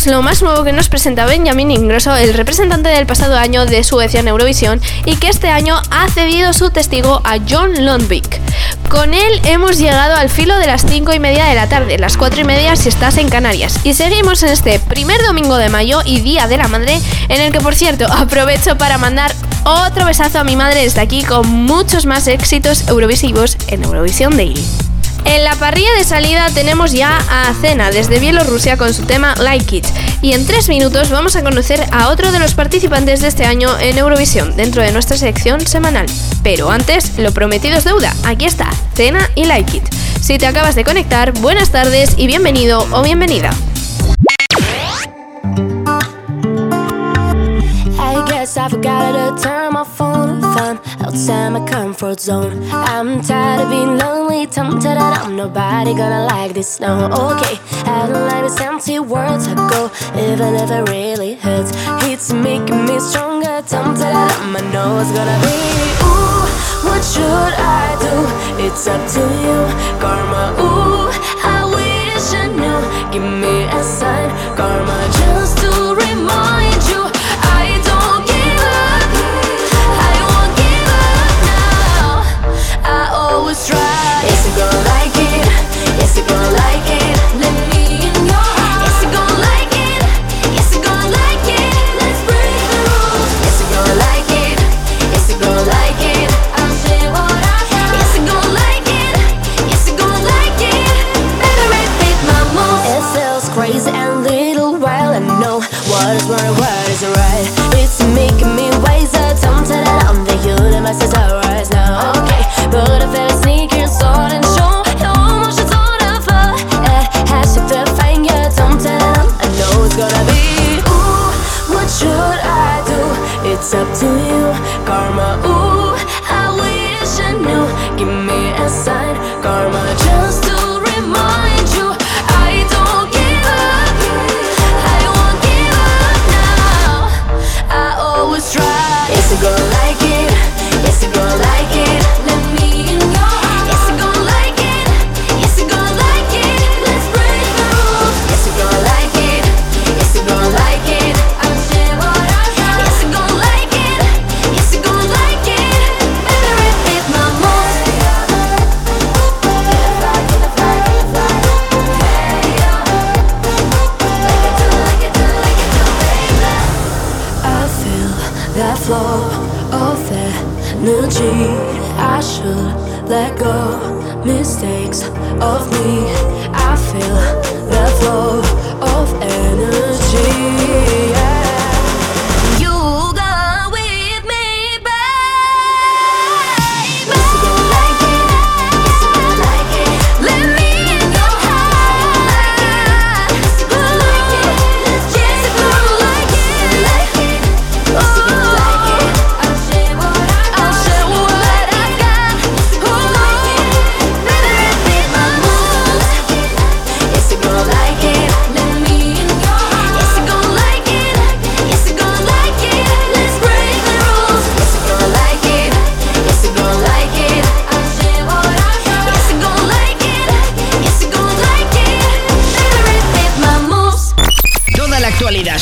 es 0.00 0.06
lo 0.06 0.22
más 0.22 0.40
nuevo 0.40 0.64
que 0.64 0.72
nos 0.72 0.88
presenta 0.88 1.26
Benjamin 1.26 1.70
Ingrosso, 1.70 2.16
el 2.16 2.32
representante 2.32 2.88
del 2.88 3.04
pasado 3.04 3.36
año 3.36 3.66
de 3.66 3.84
Suecia 3.84 4.20
en 4.20 4.28
Eurovisión, 4.28 4.80
y 5.04 5.16
que 5.16 5.28
este 5.28 5.48
año 5.48 5.76
ha 5.90 6.08
cedido 6.08 6.54
su 6.54 6.70
testigo 6.70 7.20
a 7.22 7.36
John 7.46 7.84
Lundvik. 7.84 8.40
Con 8.88 9.12
él 9.12 9.42
hemos 9.44 9.76
llegado 9.76 10.16
al 10.16 10.30
filo 10.30 10.56
de 10.58 10.66
las 10.66 10.86
5 10.86 11.12
y 11.12 11.18
media 11.18 11.44
de 11.44 11.54
la 11.54 11.68
tarde, 11.68 11.98
las 11.98 12.16
4 12.16 12.40
y 12.40 12.44
media 12.44 12.76
si 12.76 12.88
estás 12.88 13.18
en 13.18 13.28
Canarias. 13.28 13.78
Y 13.84 13.92
seguimos 13.92 14.42
en 14.42 14.48
este 14.48 14.78
primer 14.78 15.20
domingo 15.22 15.56
de 15.56 15.68
mayo 15.68 16.00
y 16.06 16.20
Día 16.20 16.46
de 16.46 16.56
la 16.56 16.68
Madre, 16.68 16.98
en 17.28 17.40
el 17.42 17.52
que 17.52 17.60
por 17.60 17.74
cierto 17.74 18.06
aprovecho 18.10 18.78
para 18.78 18.96
mandar 18.96 19.34
otro 19.64 20.06
besazo 20.06 20.38
a 20.38 20.44
mi 20.44 20.56
madre 20.56 20.82
desde 20.82 21.02
aquí 21.02 21.24
con 21.24 21.46
muchos 21.46 22.06
más 22.06 22.26
éxitos 22.26 22.88
eurovisivos 22.88 23.58
en 23.66 23.84
Eurovisión 23.84 24.34
Daily. 24.34 24.64
En 25.24 25.44
la 25.44 25.54
parrilla 25.56 25.92
de 25.96 26.04
salida 26.04 26.48
tenemos 26.54 26.92
ya 26.92 27.18
a 27.30 27.54
Cena 27.60 27.90
desde 27.90 28.18
Bielorrusia 28.18 28.76
con 28.76 28.92
su 28.92 29.04
tema 29.04 29.34
Like 29.36 29.76
It. 29.76 29.86
Y 30.22 30.32
en 30.32 30.46
tres 30.46 30.68
minutos 30.68 31.10
vamos 31.10 31.36
a 31.36 31.42
conocer 31.42 31.84
a 31.92 32.08
otro 32.08 32.32
de 32.32 32.38
los 32.38 32.54
participantes 32.54 33.20
de 33.20 33.28
este 33.28 33.44
año 33.44 33.68
en 33.78 33.98
Eurovisión 33.98 34.56
dentro 34.56 34.82
de 34.82 34.92
nuestra 34.92 35.16
sección 35.16 35.66
semanal. 35.66 36.06
Pero 36.42 36.70
antes, 36.70 37.18
lo 37.18 37.32
prometido 37.32 37.76
es 37.76 37.84
deuda. 37.84 38.14
Aquí 38.24 38.44
está, 38.44 38.68
Cena 38.94 39.28
y 39.34 39.44
Like 39.44 39.76
It. 39.76 39.84
Si 40.20 40.38
te 40.38 40.46
acabas 40.46 40.74
de 40.74 40.84
conectar, 40.84 41.32
buenas 41.40 41.70
tardes 41.70 42.14
y 42.16 42.26
bienvenido 42.26 42.86
o 42.92 43.02
bienvenida. 43.02 43.50
Comfort 52.10 52.20
zone. 52.20 52.62
I'm 52.72 53.22
tired 53.22 53.64
of 53.64 53.70
being 53.70 53.98
lonely, 53.98 54.46
tempted 54.46 54.82
that 54.82 55.22
I'm 55.22 55.36
nobody 55.36 55.94
gonna 55.94 56.26
like 56.26 56.54
this 56.54 56.80
No, 56.80 57.06
Okay, 57.06 57.58
I 57.86 58.06
don't 58.06 58.26
like 58.26 58.42
these 58.42 58.60
empty 58.60 58.98
words 58.98 59.46
I 59.46 59.54
go, 59.70 59.90
even 60.16 60.54
if 60.54 60.70
it 60.70 60.90
really 60.90 61.34
hurts. 61.34 61.70
It's 62.10 62.32
making 62.32 62.86
me 62.86 62.98
stronger, 62.98 63.62
tempted 63.66 64.10
that 64.14 64.30
I'm, 64.42 64.56
I 64.56 64.60
know 64.72 64.98
gonna 65.16 65.38
be. 65.44 65.56
Ooh, 66.02 66.88
what 66.88 67.02
should 67.04 67.54
I 67.82 67.94
do? 68.04 68.14
It's 68.64 68.86
up 68.86 69.02
to 69.14 69.22
you, 69.44 69.58
karma. 70.00 70.44
Ooh, 70.58 71.10
I 71.44 71.58
wish 71.76 72.34
I 72.34 72.46
knew. 72.58 72.80
Give 73.12 73.22
me 73.22 73.59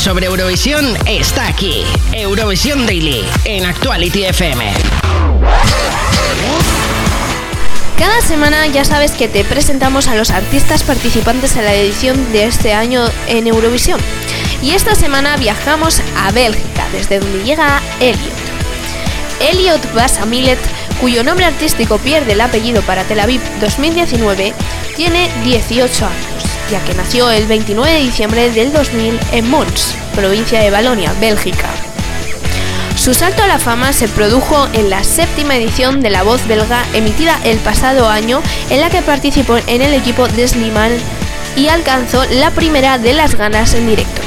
sobre 0.09 0.25
Eurovisión 0.25 0.97
está 1.05 1.45
aquí. 1.45 1.83
Eurovisión 2.13 2.87
Daily 2.87 3.23
en 3.45 3.63
Actuality 3.63 4.25
FM. 4.25 4.73
Cada 7.95 8.19
semana 8.21 8.65
ya 8.65 8.83
sabes 8.85 9.11
que 9.11 9.27
te 9.27 9.43
presentamos 9.43 10.07
a 10.07 10.15
los 10.15 10.31
artistas 10.31 10.81
participantes 10.81 11.55
en 11.57 11.65
la 11.65 11.75
edición 11.75 12.33
de 12.33 12.45
este 12.45 12.73
año 12.73 13.03
en 13.27 13.45
Eurovisión. 13.45 13.99
Y 14.63 14.71
esta 14.71 14.95
semana 14.95 15.37
viajamos 15.37 16.01
a 16.17 16.31
Bélgica, 16.31 16.87
desde 16.91 17.19
donde 17.19 17.43
llega 17.43 17.79
Elliot. 17.99 18.33
Elliot 19.41 19.93
Bassa 19.93 20.25
Millet, 20.25 20.57
cuyo 20.99 21.23
nombre 21.23 21.45
artístico 21.45 21.99
pierde 21.99 22.33
el 22.33 22.41
apellido 22.41 22.81
para 22.81 23.03
Tel 23.03 23.19
Aviv 23.19 23.41
2019, 23.61 24.55
tiene 24.95 25.29
18 25.43 26.03
años, 26.03 26.43
ya 26.71 26.83
que 26.83 26.95
nació 26.95 27.29
el 27.29 27.45
29 27.45 27.91
de 27.91 27.99
diciembre 27.99 28.49
del 28.49 28.73
2000 28.73 29.19
en 29.33 29.49
Mons, 29.51 29.98
provincia 30.19 30.59
de 30.59 30.69
Valonia, 30.69 31.13
Bélgica. 31.21 31.69
Su 32.97 33.13
salto 33.13 33.41
a 33.41 33.47
la 33.47 33.57
fama 33.57 33.93
se 33.93 34.09
produjo 34.09 34.67
en 34.73 34.89
la 34.89 35.05
séptima 35.05 35.55
edición 35.55 36.01
de 36.01 36.09
La 36.09 36.23
Voz 36.23 36.45
Belga 36.45 36.83
emitida 36.93 37.39
el 37.45 37.57
pasado 37.59 38.09
año 38.09 38.41
en 38.69 38.81
la 38.81 38.89
que 38.89 39.01
participó 39.01 39.57
en 39.67 39.81
el 39.81 39.93
equipo 39.93 40.27
de 40.27 40.49
y 41.55 41.67
alcanzó 41.69 42.25
la 42.31 42.51
primera 42.51 42.97
de 42.97 43.13
las 43.13 43.35
ganas 43.35 43.73
en 43.73 43.87
directo. 43.87 44.21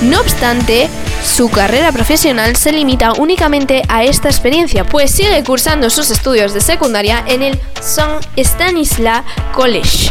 No 0.00 0.20
obstante, 0.20 0.88
su 1.22 1.50
carrera 1.50 1.92
profesional 1.92 2.56
se 2.56 2.72
limita 2.72 3.12
únicamente 3.12 3.82
a 3.88 4.02
esta 4.02 4.28
experiencia, 4.28 4.84
pues 4.84 5.10
sigue 5.10 5.44
cursando 5.44 5.90
sus 5.90 6.10
estudios 6.10 6.54
de 6.54 6.62
secundaria 6.62 7.22
en 7.26 7.42
el 7.42 7.60
Saint 7.82 8.24
Stanislas 8.38 9.24
College. 9.52 10.10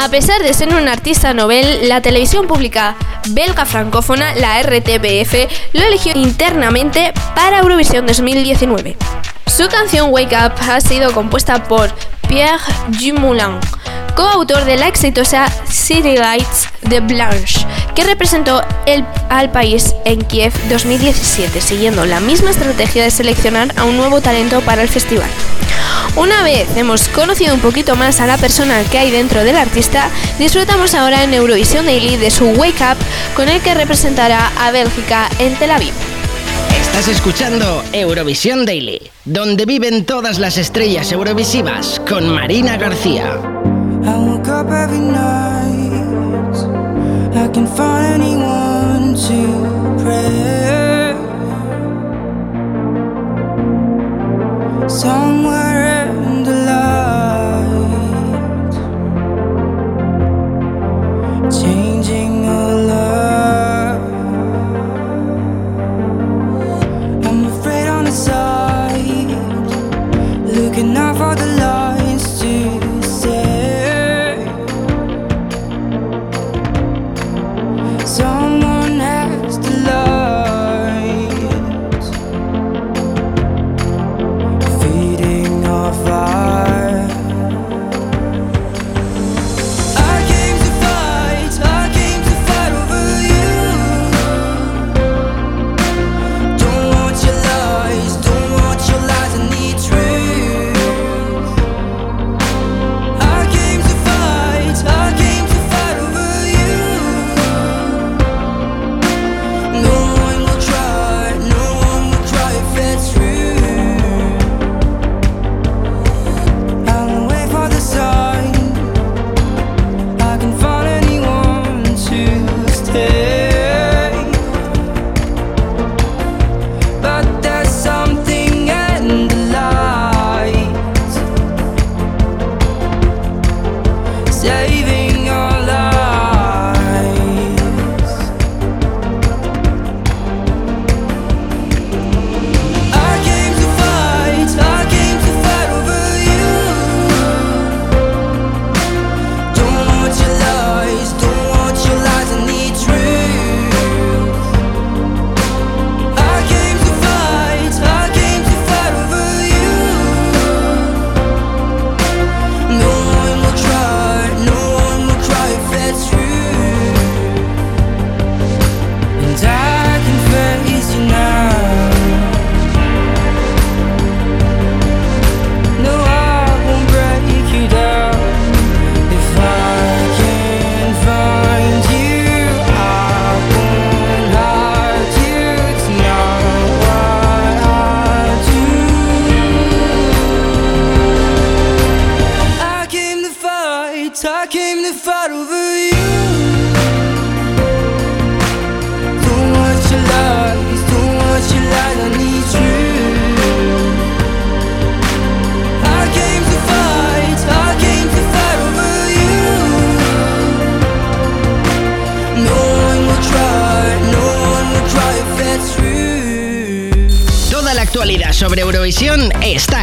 A 0.00 0.08
pesar 0.10 0.40
de 0.44 0.54
ser 0.54 0.68
un 0.68 0.86
artista 0.86 1.34
novel, 1.34 1.88
la 1.88 2.00
televisión 2.00 2.46
pública 2.46 2.94
belga 3.30 3.66
francófona, 3.66 4.32
la 4.36 4.62
RTBF, 4.62 5.48
lo 5.72 5.82
eligió 5.82 6.12
internamente 6.14 7.12
para 7.34 7.58
Eurovisión 7.58 8.06
2019. 8.06 8.96
Su 9.46 9.66
canción 9.66 10.12
Wake 10.12 10.36
Up 10.36 10.52
ha 10.70 10.80
sido 10.80 11.12
compuesta 11.12 11.64
por 11.64 11.90
Pierre 12.28 12.62
Dumoulin, 13.00 13.58
coautor 14.18 14.64
de 14.64 14.76
la 14.76 14.88
exitosa 14.88 15.46
City 15.70 16.16
Lights 16.16 16.68
de 16.82 16.98
Blanche, 16.98 17.64
que 17.94 18.02
representó 18.02 18.62
el, 18.84 19.04
al 19.28 19.52
país 19.52 19.94
en 20.04 20.22
Kiev 20.22 20.52
2017, 20.68 21.60
siguiendo 21.60 22.04
la 22.04 22.18
misma 22.18 22.50
estrategia 22.50 23.04
de 23.04 23.12
seleccionar 23.12 23.72
a 23.76 23.84
un 23.84 23.96
nuevo 23.96 24.20
talento 24.20 24.60
para 24.62 24.82
el 24.82 24.88
festival. 24.88 25.30
Una 26.16 26.42
vez 26.42 26.66
hemos 26.76 27.06
conocido 27.06 27.54
un 27.54 27.60
poquito 27.60 27.94
más 27.94 28.20
a 28.20 28.26
la 28.26 28.38
persona 28.38 28.82
que 28.90 28.98
hay 28.98 29.12
dentro 29.12 29.44
del 29.44 29.56
artista, 29.56 30.10
disfrutamos 30.40 30.94
ahora 30.94 31.22
en 31.22 31.32
Eurovisión 31.32 31.86
Daily 31.86 32.16
de 32.16 32.32
su 32.32 32.44
Wake 32.44 32.82
Up 32.82 32.98
con 33.36 33.48
el 33.48 33.60
que 33.60 33.74
representará 33.74 34.50
a 34.58 34.72
Bélgica 34.72 35.30
en 35.38 35.54
Tel 35.54 35.70
Aviv. 35.70 35.92
Estás 36.80 37.06
escuchando 37.06 37.84
Eurovisión 37.92 38.66
Daily, 38.66 39.00
donde 39.24 39.64
viven 39.64 40.04
todas 40.04 40.40
las 40.40 40.58
estrellas 40.58 41.12
eurovisivas 41.12 42.02
con 42.04 42.28
Marina 42.28 42.76
García. 42.76 43.77
I 44.10 44.16
woke 44.16 44.48
up 44.48 44.68
every 44.68 45.00
night. 45.00 46.56
I 47.44 47.48
can 47.54 47.66
find 47.66 48.04
anyone 48.18 49.14
to 49.26 49.38
pray. 50.02 51.14
Somewhere 54.88 56.06
in 56.08 56.42
the 56.48 56.56
light, 56.70 58.74
changing 61.60 61.97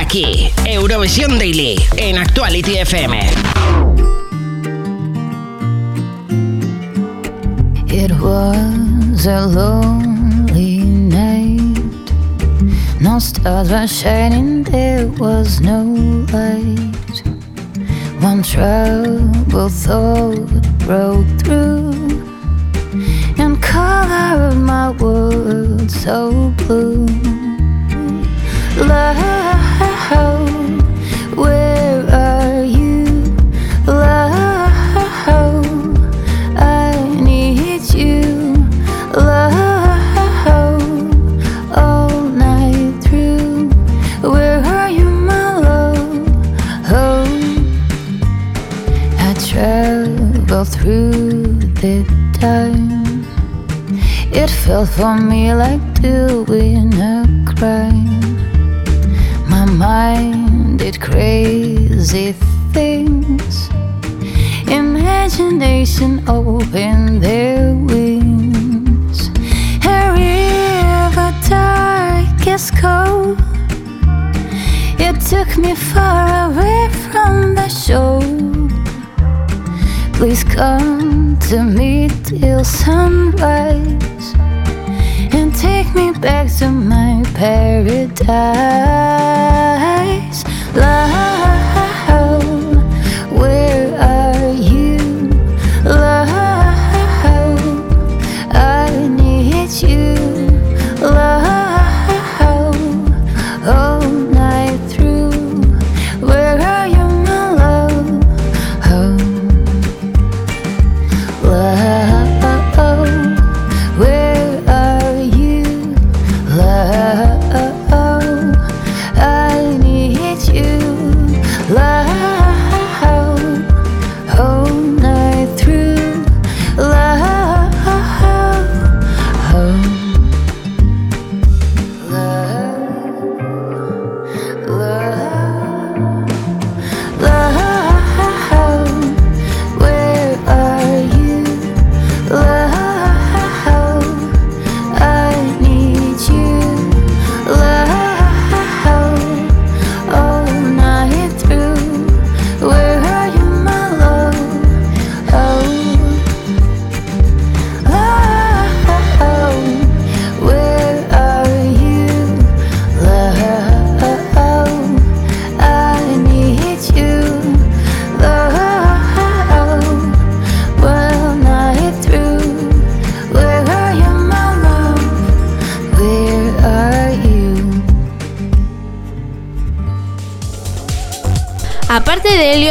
aquí. 0.06 0.52
Eurovisión 0.66 1.40
Daily 1.40 1.76
en 1.98 2.18
Actuality 2.18 2.78
FM. 2.78 3.20
It 7.88 8.12
was 8.20 9.26
a 9.26 9.48
lonely 9.48 10.80
night. 10.80 12.12
No 13.00 13.20
stars 13.20 13.72
were 13.72 13.88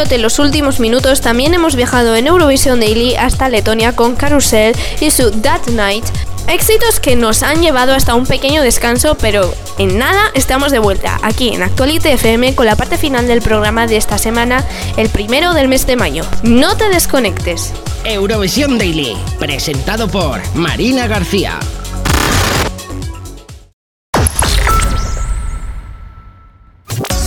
de 0.09 0.19
los 0.19 0.39
últimos 0.39 0.81
minutos 0.81 1.21
también 1.21 1.55
hemos 1.55 1.77
viajado 1.77 2.15
en 2.17 2.27
Eurovision 2.27 2.81
Daily 2.81 3.15
hasta 3.17 3.49
Letonia 3.49 3.97
con 3.97 4.17
Carousel 4.17 4.75
y 5.01 5.11
su 5.11 5.31
That 5.31 5.67
Night. 5.69 6.05
Éxitos 6.47 7.01
que 7.01 7.17
nos 7.17 7.43
han 7.43 7.63
llevado 7.63 7.95
hasta 7.95 8.15
un 8.15 8.27
pequeño 8.27 8.63
descanso, 8.63 9.17
pero 9.17 9.55
en 9.79 9.99
nada 9.99 10.31
estamos 10.35 10.73
de 10.73 10.79
vuelta 10.79 11.19
aquí 11.23 11.55
en 11.55 11.63
Actualite 11.63 12.13
FM 12.13 12.55
con 12.55 12.67
la 12.67 12.77
parte 12.77 12.99
final 12.99 13.27
del 13.27 13.41
programa 13.41 13.87
de 13.87 13.97
esta 13.97 14.19
semana, 14.19 14.65
el 14.97 15.09
primero 15.09 15.55
del 15.55 15.69
mes 15.69 15.87
de 15.87 15.97
mayo. 15.97 16.25
No 16.43 16.77
te 16.77 16.89
desconectes. 16.89 17.73
Eurovisión 18.05 18.77
Daily, 18.79 19.17
presentado 19.39 20.09
por 20.09 20.41
Marina 20.55 21.07
García. 21.07 21.59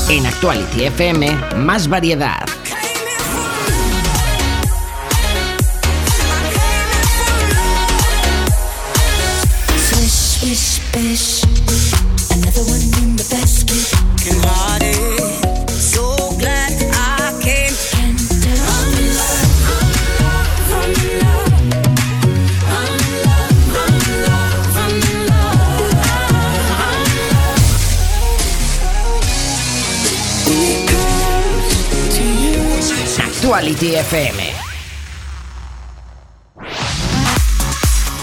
En 0.10 0.26
Actuality 0.26 0.86
FM, 0.86 1.38
más 1.58 1.90
variedad. 1.90 2.46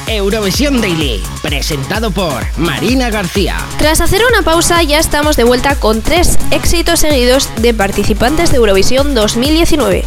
Eurovisión 0.09 0.81
Daily, 0.81 1.23
presentado 1.43 2.11
por 2.11 2.45
Marina 2.59 3.09
García. 3.09 3.59
Tras 3.79 4.01
hacer 4.01 4.23
una 4.29 4.43
pausa 4.43 4.83
ya 4.83 4.99
estamos 4.99 5.37
de 5.37 5.45
vuelta 5.45 5.77
con 5.77 6.03
tres 6.03 6.39
éxitos 6.51 6.99
seguidos 7.01 7.51
de 7.59 7.73
participantes 7.73 8.51
de 8.51 8.57
Eurovisión 8.57 9.15
2019. 9.15 10.05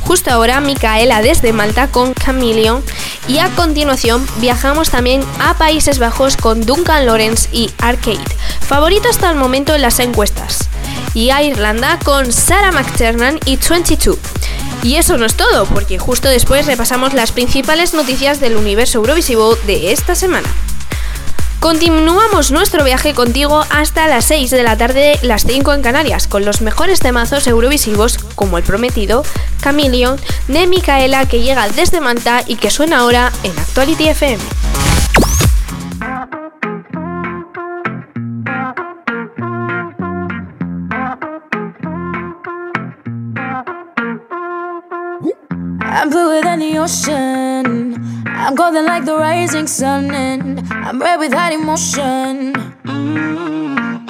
Justo 0.00 0.32
ahora 0.32 0.60
Micaela 0.60 1.22
desde 1.22 1.52
Malta 1.52 1.86
con 1.86 2.14
Chameleon 2.14 2.82
y 3.28 3.38
a 3.38 3.50
continuación 3.50 4.26
viajamos 4.40 4.90
también 4.90 5.22
a 5.38 5.54
Países 5.54 6.00
Bajos 6.00 6.36
con 6.36 6.66
Duncan 6.66 7.06
Lawrence 7.06 7.48
y 7.52 7.70
Arcade, 7.78 8.18
favorito 8.60 9.08
hasta 9.08 9.30
el 9.30 9.36
momento 9.36 9.76
en 9.76 9.82
las 9.82 10.00
encuestas. 10.00 10.68
Y 11.14 11.30
a 11.30 11.42
Irlanda 11.42 11.98
con 12.04 12.32
Sarah 12.32 12.72
McTernan 12.72 13.38
y 13.44 13.56
22. 13.56 14.37
Y 14.82 14.96
eso 14.96 15.18
no 15.18 15.26
es 15.26 15.34
todo, 15.34 15.66
porque 15.66 15.98
justo 15.98 16.28
después 16.28 16.66
repasamos 16.66 17.12
las 17.12 17.32
principales 17.32 17.94
noticias 17.94 18.40
del 18.40 18.56
universo 18.56 18.98
Eurovisivo 18.98 19.56
de 19.66 19.92
esta 19.92 20.14
semana. 20.14 20.48
Continuamos 21.60 22.52
nuestro 22.52 22.84
viaje 22.84 23.14
contigo 23.14 23.64
hasta 23.70 24.06
las 24.06 24.26
6 24.26 24.50
de 24.50 24.62
la 24.62 24.76
tarde, 24.76 25.18
las 25.22 25.44
5 25.44 25.72
en 25.72 25.82
Canarias, 25.82 26.28
con 26.28 26.44
los 26.44 26.60
mejores 26.60 27.00
temazos 27.00 27.48
eurovisivos, 27.48 28.18
como 28.36 28.58
el 28.58 28.64
prometido, 28.64 29.24
Chameleon, 29.60 30.20
de 30.46 30.68
Micaela, 30.68 31.26
que 31.26 31.40
llega 31.40 31.68
desde 31.68 32.00
Manta 32.00 32.44
y 32.46 32.54
que 32.54 32.70
suena 32.70 32.98
ahora 32.98 33.32
en 33.42 33.58
Actuality 33.58 34.08
FM. 34.08 34.44
I'm 45.98 46.10
bluer 46.10 46.40
than 46.42 46.60
the 46.60 46.78
ocean. 46.78 48.22
I'm 48.24 48.54
golden 48.54 48.86
like 48.86 49.04
the 49.04 49.16
rising 49.16 49.66
sun, 49.66 50.14
and 50.14 50.60
I'm 50.70 51.00
red 51.02 51.18
with 51.18 51.32
hot 51.32 51.52
emotion. 51.52 52.52
Mm-hmm. 52.84 54.08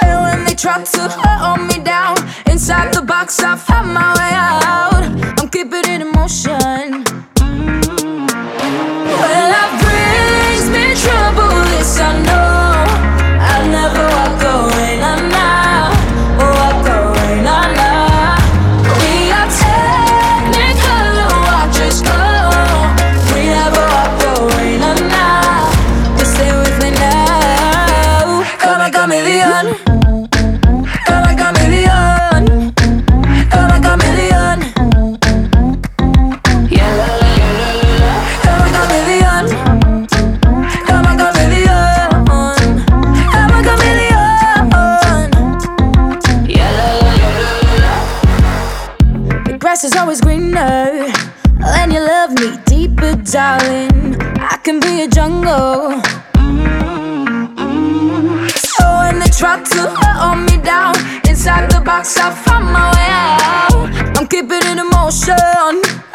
And 0.00 0.22
when 0.22 0.44
they 0.44 0.54
try 0.54 0.80
to 0.84 1.08
hold 1.08 1.66
me 1.66 1.82
down 1.82 2.18
inside 2.46 2.94
the 2.94 3.02
box, 3.02 3.40
I 3.40 3.56
found 3.56 3.92
my 3.92 4.14
way 4.14 4.32
out. 4.32 5.02
I'm 5.40 5.48
keeping 5.48 5.82
it 5.92 6.02
in 6.02 6.12
motion. 6.12 7.09
Try 59.40 59.56
to 59.58 59.88
hold 59.96 60.50
me 60.50 60.58
down. 60.62 60.94
Inside 61.26 61.70
the 61.70 61.80
box, 61.80 62.18
I 62.18 62.30
found 62.30 62.66
my 62.66 62.92
way 62.92 63.08
out. 63.08 64.18
I'm 64.18 64.26
keeping 64.26 64.60
it 64.60 64.76
in 64.76 64.86
motion. 64.90 66.09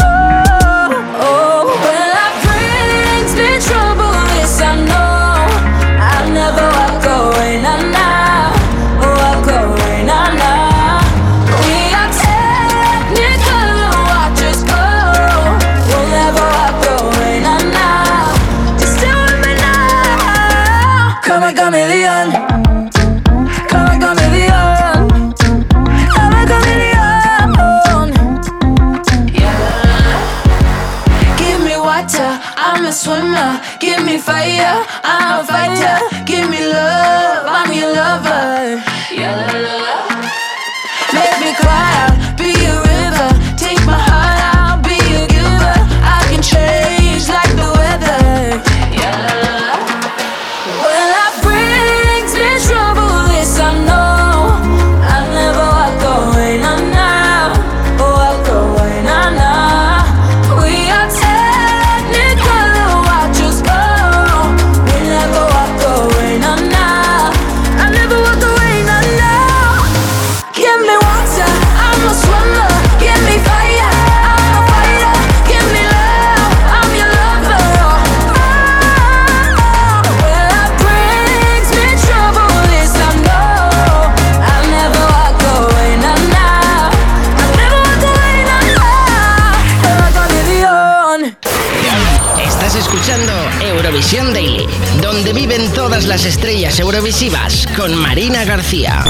estrellas 96.25 96.79
eurovisivas 96.79 97.67
con 97.75 97.95
Marina 97.95 98.43
García. 98.45 99.03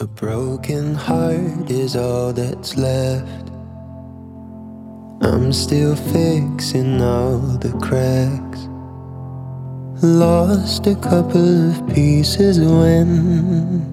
A 0.00 0.06
broken 0.06 0.94
heart 0.94 1.70
is 1.70 1.94
all 1.94 2.32
that's 2.32 2.76
left. 2.76 3.50
I'm 5.22 5.52
still 5.52 5.94
fixing 5.94 7.00
all 7.00 7.38
the 7.38 7.72
cracks. 7.80 8.68
Lost 10.02 10.86
a 10.86 10.96
couple 10.96 11.70
of 11.70 11.94
pieces 11.94 12.58
when 12.58 13.86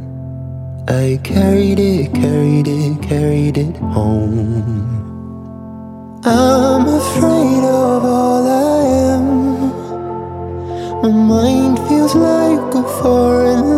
I 0.88 1.20
carried 1.24 1.80
it, 1.80 2.14
carried 2.14 2.68
it, 2.68 3.02
carried 3.02 3.58
it 3.58 3.76
home. 3.78 5.07
I'm 6.30 6.86
afraid 6.88 7.64
of 7.64 8.04
all 8.04 8.46
I 8.46 8.84
am. 9.14 9.28
My 11.02 11.10
mind 11.10 11.80
feels 11.88 12.16
like 12.16 12.76
a 12.76 12.84
foreign 13.02 13.77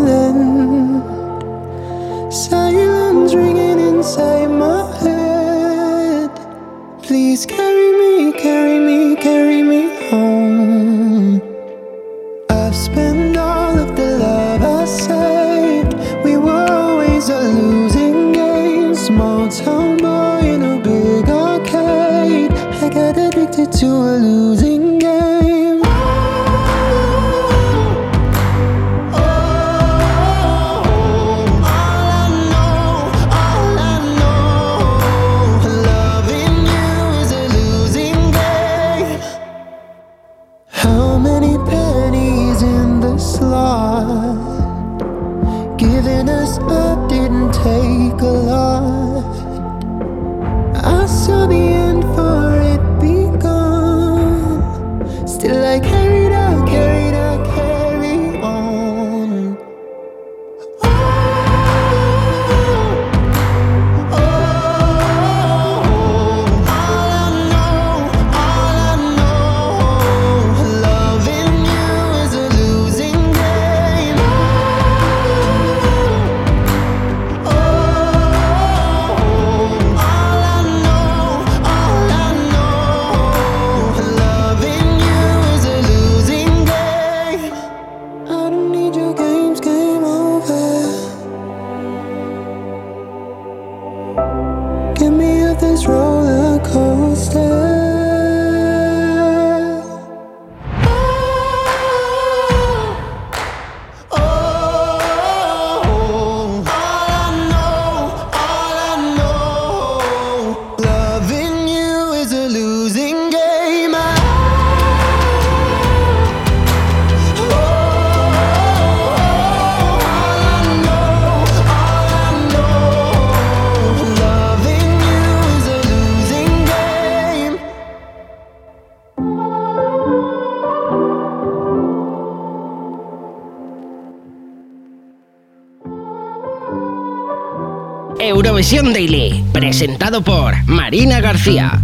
Eurovisión 138.72 138.94
Daily, 138.94 139.44
presentado 139.52 140.22
por 140.22 140.54
Marina 140.68 141.20
García. 141.22 141.82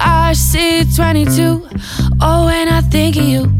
I 0.00 0.32
see 0.34 0.82
22. 0.86 1.68
Oh, 2.22 2.46
when 2.46 2.68
I 2.68 2.80
think 2.88 3.16
of 3.16 3.24
you, 3.24 3.52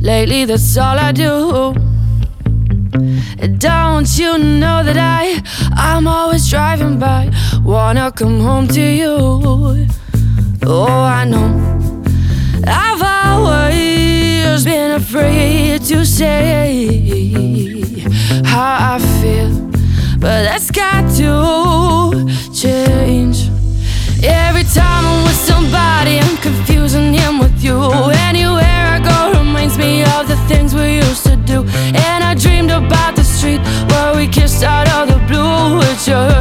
lately 0.00 0.46
that's 0.46 0.76
all 0.76 0.98
I 0.98 1.12
do. 1.12 1.74
Don't 3.58 4.18
you 4.18 4.36
know 4.36 4.82
that 4.82 4.96
I, 4.96 5.40
I'm 5.76 6.08
always 6.08 6.50
driving 6.50 6.98
by, 6.98 7.30
wanna 7.62 8.10
come 8.10 8.40
home 8.40 8.66
to 8.66 8.80
you. 8.80 9.86
Oh, 10.66 10.88
I 10.88 11.24
know. 11.24 11.54
I've 12.66 13.00
always 13.00 14.64
been 14.64 14.90
afraid 14.90 15.82
to 15.82 16.04
say 16.04 17.75
how 18.44 18.94
I 18.94 18.98
feel, 19.20 19.50
but 20.18 20.44
that's 20.44 20.70
got 20.70 21.02
to 21.16 22.26
change. 22.52 23.48
Every 24.22 24.64
time 24.64 25.04
I'm 25.04 25.24
with 25.24 25.36
somebody, 25.36 26.18
I'm 26.18 26.36
confusing 26.38 27.12
him 27.12 27.38
with 27.38 27.62
you. 27.62 27.78
Anywhere 28.28 28.86
I 28.96 28.98
go 28.98 29.38
reminds 29.38 29.78
me 29.78 30.02
of 30.02 30.26
the 30.28 30.36
things 30.48 30.74
we 30.74 30.96
used 30.96 31.24
to 31.24 31.36
do. 31.36 31.64
And 32.06 32.24
I 32.24 32.34
dreamed 32.34 32.70
about 32.70 33.14
the 33.16 33.24
street 33.24 33.60
where 33.90 34.16
we 34.16 34.26
kissed 34.26 34.62
out 34.62 34.88
of 34.88 35.08
the 35.08 35.20
blue 35.26 35.78
with 35.78 36.08
your 36.08 36.35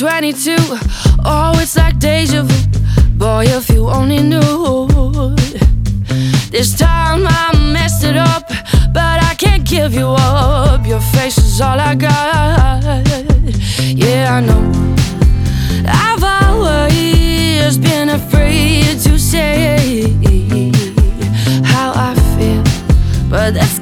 22. 0.00 0.56
Oh, 1.26 1.52
it's 1.60 1.76
like 1.76 1.98
deja 1.98 2.42
vu. 2.42 3.18
Boy, 3.18 3.44
if 3.48 3.68
you 3.68 3.86
only 3.86 4.22
knew. 4.22 5.36
This 6.50 6.78
time 6.78 7.26
I 7.28 7.54
messed 7.70 8.04
it 8.04 8.16
up, 8.16 8.48
but 8.94 9.22
I 9.22 9.34
can't 9.36 9.62
give 9.62 9.92
you 9.92 10.08
up. 10.08 10.86
Your 10.86 11.00
face 11.00 11.36
is 11.36 11.60
all 11.60 11.78
I 11.78 11.94
got. 11.96 13.06
Yeah, 13.78 14.36
I 14.36 14.40
know. 14.40 14.72
I've 15.86 16.24
always 16.24 17.76
been 17.76 18.08
afraid 18.08 19.00
to 19.00 19.18
say 19.18 20.02
how 21.62 21.92
I 21.94 22.14
feel, 22.38 22.62
but 23.28 23.52
that's 23.52 23.79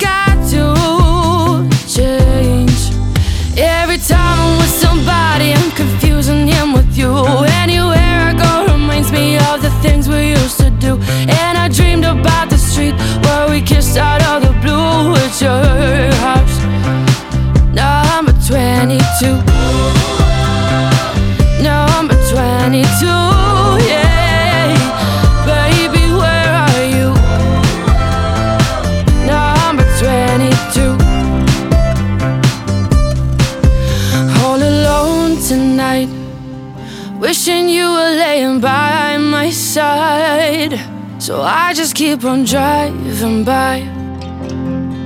So 41.29 41.37
I 41.43 41.75
just 41.75 41.95
keep 41.95 42.25
on 42.25 42.45
driving 42.45 43.45
by 43.45 43.81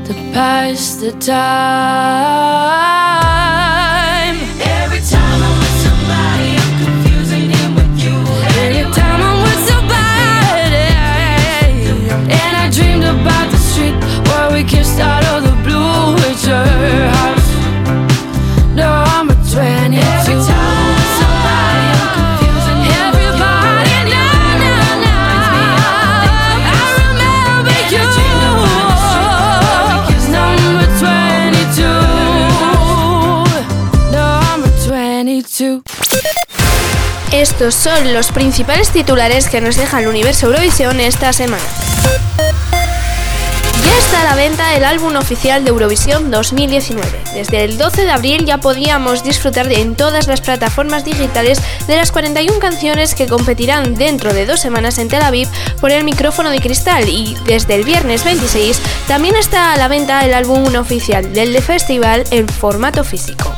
to 0.07 0.14
pass 0.33 0.95
the 0.95 1.11
time. 1.11 1.33
Every 4.61 5.01
time 5.01 5.43
I'm 5.43 5.59
with 5.59 5.77
somebody, 5.83 6.55
I'm 6.62 6.75
confusing 6.85 7.51
him 7.51 7.75
with 7.75 7.95
you. 8.05 8.14
Every 8.62 8.87
time 8.95 9.20
I'm 9.20 9.43
with 9.43 9.62
somebody, 9.66 10.95
and 12.39 12.55
I 12.57 12.70
dreamed 12.70 13.03
about 13.03 13.51
the 13.51 13.59
street 13.59 13.97
where 14.29 14.49
we 14.53 14.62
kissed 14.62 15.01
out 15.01 15.25
22. 35.63 35.83
Estos 37.33 37.75
son 37.75 38.13
los 38.13 38.31
principales 38.31 38.91
titulares 38.91 39.49
que 39.49 39.61
nos 39.61 39.77
deja 39.77 40.01
el 40.01 40.09
universo 40.09 40.47
Eurovisión 40.47 41.01
esta 41.01 41.33
semana. 41.33 41.63
Ya 43.85 43.99
está 43.99 44.21
a 44.21 44.25
la 44.25 44.35
venta 44.35 44.75
el 44.77 44.85
álbum 44.85 45.17
oficial 45.17 45.65
de 45.65 45.71
Eurovisión 45.71 46.31
2019. 46.31 47.09
Desde 47.35 47.65
el 47.65 47.79
12 47.79 48.05
de 48.05 48.11
abril 48.11 48.45
ya 48.45 48.59
podíamos 48.59 49.25
disfrutar 49.25 49.73
en 49.73 49.95
todas 49.95 50.27
las 50.27 50.41
plataformas 50.41 51.05
digitales 51.05 51.59
de 51.87 51.97
las 51.97 52.13
41 52.13 52.59
canciones 52.59 53.15
que 53.15 53.27
competirán 53.27 53.95
dentro 53.95 54.35
de 54.35 54.47
dos 54.47 54.61
semanas 54.61 54.99
en 54.99 55.09
Tel 55.09 55.23
Aviv 55.23 55.49
por 55.81 55.91
el 55.91 56.05
micrófono 56.05 56.51
de 56.51 56.61
cristal 56.61 57.09
y 57.09 57.35
desde 57.47 57.75
el 57.75 57.85
viernes 57.85 58.25
26 58.25 58.79
también 59.09 59.37
está 59.37 59.73
a 59.73 59.77
la 59.79 59.89
venta 59.89 60.25
el 60.25 60.35
álbum 60.35 60.75
oficial 60.77 61.33
del 61.33 61.61
Festival 61.63 62.25
en 62.31 62.49
formato 62.49 63.05
físico. 63.05 63.53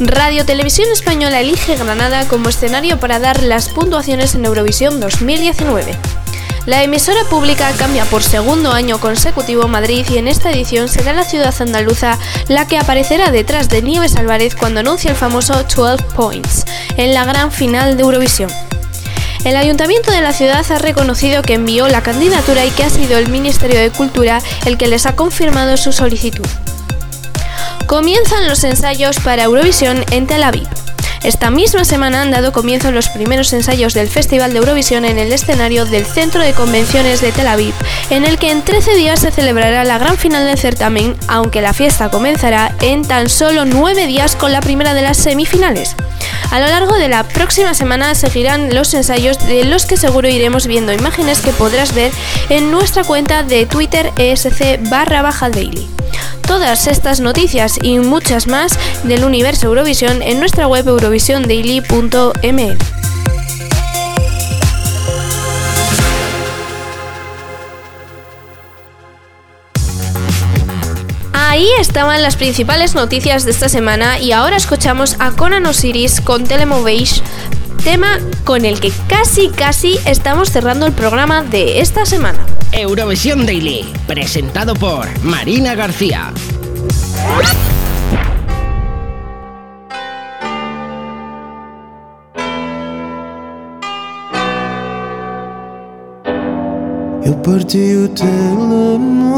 Radio 0.00 0.46
Televisión 0.46 0.88
Española 0.92 1.40
elige 1.40 1.74
Granada 1.74 2.28
como 2.28 2.48
escenario 2.48 3.00
para 3.00 3.18
dar 3.18 3.42
las 3.42 3.68
puntuaciones 3.68 4.36
en 4.36 4.44
Eurovisión 4.44 5.00
2019. 5.00 5.96
La 6.66 6.84
emisora 6.84 7.24
pública 7.28 7.72
cambia 7.76 8.04
por 8.04 8.22
segundo 8.22 8.70
año 8.70 9.00
consecutivo 9.00 9.66
Madrid 9.66 10.06
y 10.08 10.18
en 10.18 10.28
esta 10.28 10.52
edición 10.52 10.88
será 10.88 11.12
la 11.14 11.24
ciudad 11.24 11.52
andaluza 11.58 12.16
la 12.46 12.64
que 12.68 12.78
aparecerá 12.78 13.32
detrás 13.32 13.68
de 13.70 13.82
Nieves 13.82 14.14
Álvarez 14.14 14.54
cuando 14.54 14.78
anuncie 14.80 15.10
el 15.10 15.16
famoso 15.16 15.64
12 15.64 16.04
Points 16.14 16.64
en 16.96 17.12
la 17.12 17.24
gran 17.24 17.50
final 17.50 17.96
de 17.96 18.04
Eurovisión. 18.04 18.50
El 19.44 19.56
ayuntamiento 19.56 20.12
de 20.12 20.20
la 20.20 20.32
ciudad 20.32 20.64
ha 20.70 20.78
reconocido 20.78 21.42
que 21.42 21.54
envió 21.54 21.88
la 21.88 22.04
candidatura 22.04 22.64
y 22.64 22.70
que 22.70 22.84
ha 22.84 22.90
sido 22.90 23.18
el 23.18 23.30
Ministerio 23.30 23.80
de 23.80 23.90
Cultura 23.90 24.42
el 24.64 24.78
que 24.78 24.86
les 24.86 25.06
ha 25.06 25.16
confirmado 25.16 25.76
su 25.76 25.92
solicitud. 25.92 26.46
Comienzan 27.88 28.46
los 28.46 28.64
ensayos 28.64 29.18
para 29.18 29.44
Eurovisión 29.44 30.04
en 30.10 30.26
Tel 30.26 30.42
Aviv. 30.42 30.68
Esta 31.22 31.50
misma 31.50 31.86
semana 31.86 32.20
han 32.20 32.30
dado 32.30 32.52
comienzo 32.52 32.92
los 32.92 33.08
primeros 33.08 33.50
ensayos 33.54 33.94
del 33.94 34.08
Festival 34.08 34.52
de 34.52 34.58
Eurovisión 34.58 35.06
en 35.06 35.18
el 35.18 35.32
escenario 35.32 35.86
del 35.86 36.04
Centro 36.04 36.42
de 36.42 36.52
Convenciones 36.52 37.22
de 37.22 37.32
Tel 37.32 37.48
Aviv, 37.48 37.72
en 38.10 38.26
el 38.26 38.36
que 38.36 38.50
en 38.50 38.60
13 38.60 38.94
días 38.94 39.20
se 39.20 39.30
celebrará 39.30 39.84
la 39.84 39.96
gran 39.96 40.18
final 40.18 40.44
del 40.44 40.58
certamen, 40.58 41.16
aunque 41.28 41.62
la 41.62 41.72
fiesta 41.72 42.10
comenzará 42.10 42.74
en 42.82 43.08
tan 43.08 43.30
solo 43.30 43.64
9 43.64 44.06
días 44.06 44.36
con 44.36 44.52
la 44.52 44.60
primera 44.60 44.92
de 44.92 45.00
las 45.00 45.16
semifinales. 45.16 45.96
A 46.50 46.60
lo 46.60 46.66
largo 46.66 46.94
de 46.98 47.08
la 47.08 47.24
próxima 47.24 47.72
semana 47.72 48.14
seguirán 48.14 48.74
los 48.74 48.92
ensayos 48.92 49.38
de 49.46 49.64
los 49.64 49.86
que 49.86 49.96
seguro 49.96 50.28
iremos 50.28 50.66
viendo 50.66 50.92
imágenes 50.92 51.40
que 51.40 51.52
podrás 51.52 51.94
ver 51.94 52.12
en 52.50 52.70
nuestra 52.70 53.02
cuenta 53.02 53.44
de 53.44 53.64
Twitter 53.64 54.12
ESC 54.18 54.78
barra 54.90 55.22
baja 55.22 55.48
daily. 55.48 55.88
Todas 56.48 56.86
estas 56.86 57.20
noticias 57.20 57.78
y 57.82 57.98
muchas 57.98 58.46
más 58.46 58.78
del 59.04 59.24
universo 59.24 59.66
Eurovisión 59.66 60.22
en 60.22 60.40
nuestra 60.40 60.66
web 60.66 60.88
eurovisiondaily.ml. 60.88 62.78
Ahí 71.34 71.68
estaban 71.78 72.22
las 72.22 72.36
principales 72.36 72.94
noticias 72.94 73.44
de 73.44 73.50
esta 73.50 73.68
semana 73.68 74.18
y 74.18 74.32
ahora 74.32 74.56
escuchamos 74.56 75.16
a 75.18 75.32
Conan 75.32 75.66
Osiris 75.66 76.22
con 76.22 76.44
Telemovage, 76.44 77.20
tema 77.78 78.18
con 78.44 78.64
el 78.64 78.80
que 78.80 78.92
casi 79.08 79.48
casi 79.48 79.98
estamos 80.04 80.50
cerrando 80.50 80.86
el 80.86 80.92
programa 80.92 81.42
de 81.42 81.80
esta 81.80 82.04
semana. 82.04 82.38
Eurovisión 82.72 83.46
Daily, 83.46 83.92
presentado 84.06 84.74
por 84.74 85.06
Marina 85.22 85.74
García. 85.74 86.32
You'll 97.28 97.42
parti 97.42 97.94
o 97.94 98.08
telemóvel 98.08 99.28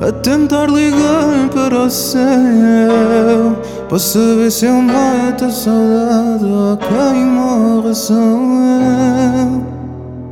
a 0.00 0.12
tentar 0.22 0.68
ligar 0.68 1.48
para 1.54 1.84
o 1.84 1.90
céu 1.90 3.56
Pasaba 3.92 4.50
siempre 4.50 4.96
atesorado 5.28 6.72
acá 6.72 7.12
y 7.14 7.24
morrezaba 7.26 8.30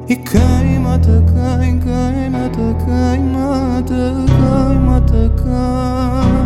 Y 0.08 0.16
cae 0.16 0.78
mata, 0.78 1.22
cae, 1.34 1.78
cae, 1.78 2.30
mata, 2.30 2.74
cae, 2.86 3.20
mata, 3.20 4.14
cae, 4.40 4.78
mata, 4.78 5.30
cae 5.44 6.40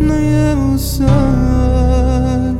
No 0.00 0.16
llevo 0.16 0.76
sai 0.76 2.56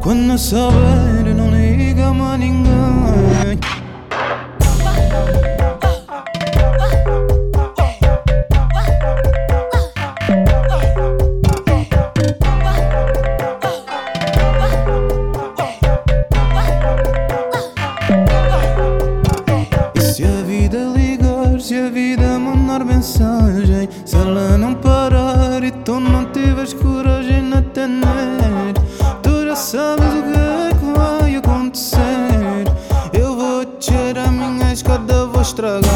Quando 0.00 0.38
saber 0.38 1.34
non 1.34 1.50
liga 1.50 2.12
ma 2.12 2.36
ninguém 2.36 3.31
não 24.32 24.74
parar 24.74 25.62
e 25.62 25.70
tu 25.70 26.00
não 26.00 26.24
tiveres 26.26 26.72
coragem 26.72 27.42
na 27.42 27.58
atender 27.58 28.74
Tu 29.22 29.44
já 29.46 29.56
sabes 29.56 30.06
o 30.06 30.22
que 30.22 30.38
é 30.38 30.70
que 30.78 30.98
vai 30.98 31.36
acontecer. 31.36 32.64
Eu 33.12 33.36
vou 33.36 33.64
descer 33.64 34.18
a 34.18 34.28
minha 34.28 34.72
escada, 34.72 35.26
vou 35.26 35.42
estragar 35.42 35.91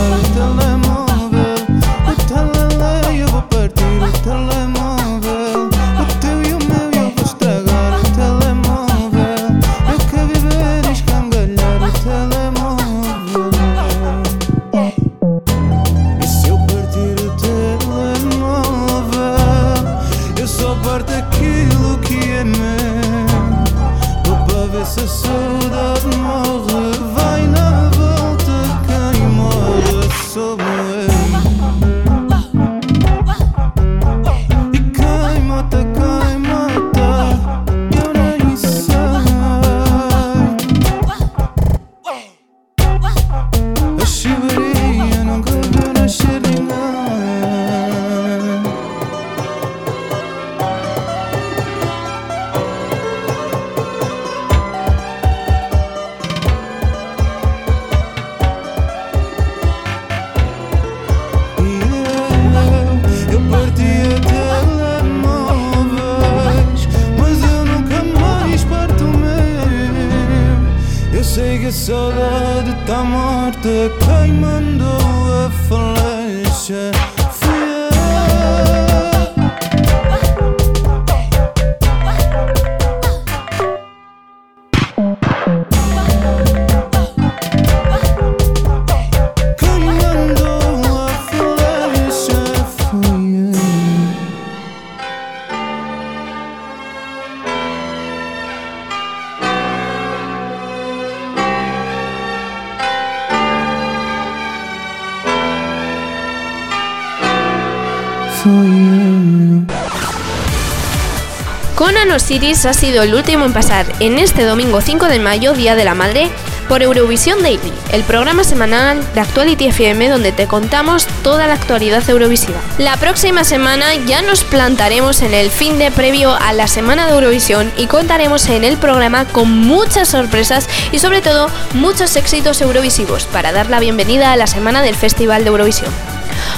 Osiris 112.26 112.66
ha 112.66 112.72
sido 112.72 113.04
el 113.04 113.14
último 113.14 113.44
en 113.44 113.52
pasar 113.52 113.86
en 114.00 114.18
este 114.18 114.42
domingo 114.42 114.80
5 114.80 115.06
de 115.06 115.20
mayo, 115.20 115.52
Día 115.52 115.76
de 115.76 115.84
la 115.84 115.94
Madre, 115.94 116.28
por 116.68 116.82
Eurovisión 116.82 117.40
Daily, 117.40 117.72
el 117.92 118.02
programa 118.02 118.42
semanal 118.42 119.00
de 119.14 119.20
Actuality 119.20 119.66
FM 119.66 120.08
donde 120.08 120.32
te 120.32 120.48
contamos 120.48 121.06
toda 121.22 121.46
la 121.46 121.54
actualidad 121.54 122.02
eurovisiva. 122.10 122.58
La 122.78 122.96
próxima 122.96 123.44
semana 123.44 123.94
ya 124.08 124.22
nos 124.22 124.42
plantaremos 124.42 125.22
en 125.22 125.34
el 125.34 125.52
fin 125.52 125.78
de 125.78 125.92
previo 125.92 126.34
a 126.34 126.52
la 126.52 126.66
semana 126.66 127.06
de 127.06 127.12
Eurovisión 127.12 127.70
y 127.76 127.86
contaremos 127.86 128.48
en 128.48 128.64
el 128.64 128.76
programa 128.76 129.26
con 129.26 129.48
muchas 129.48 130.08
sorpresas 130.08 130.68
y 130.90 130.98
sobre 130.98 131.22
todo 131.22 131.48
muchos 131.74 132.16
éxitos 132.16 132.60
eurovisivos 132.60 133.26
para 133.26 133.52
dar 133.52 133.70
la 133.70 133.78
bienvenida 133.78 134.32
a 134.32 134.36
la 134.36 134.48
semana 134.48 134.82
del 134.82 134.96
Festival 134.96 135.44
de 135.44 135.50
Eurovisión. 135.50 135.92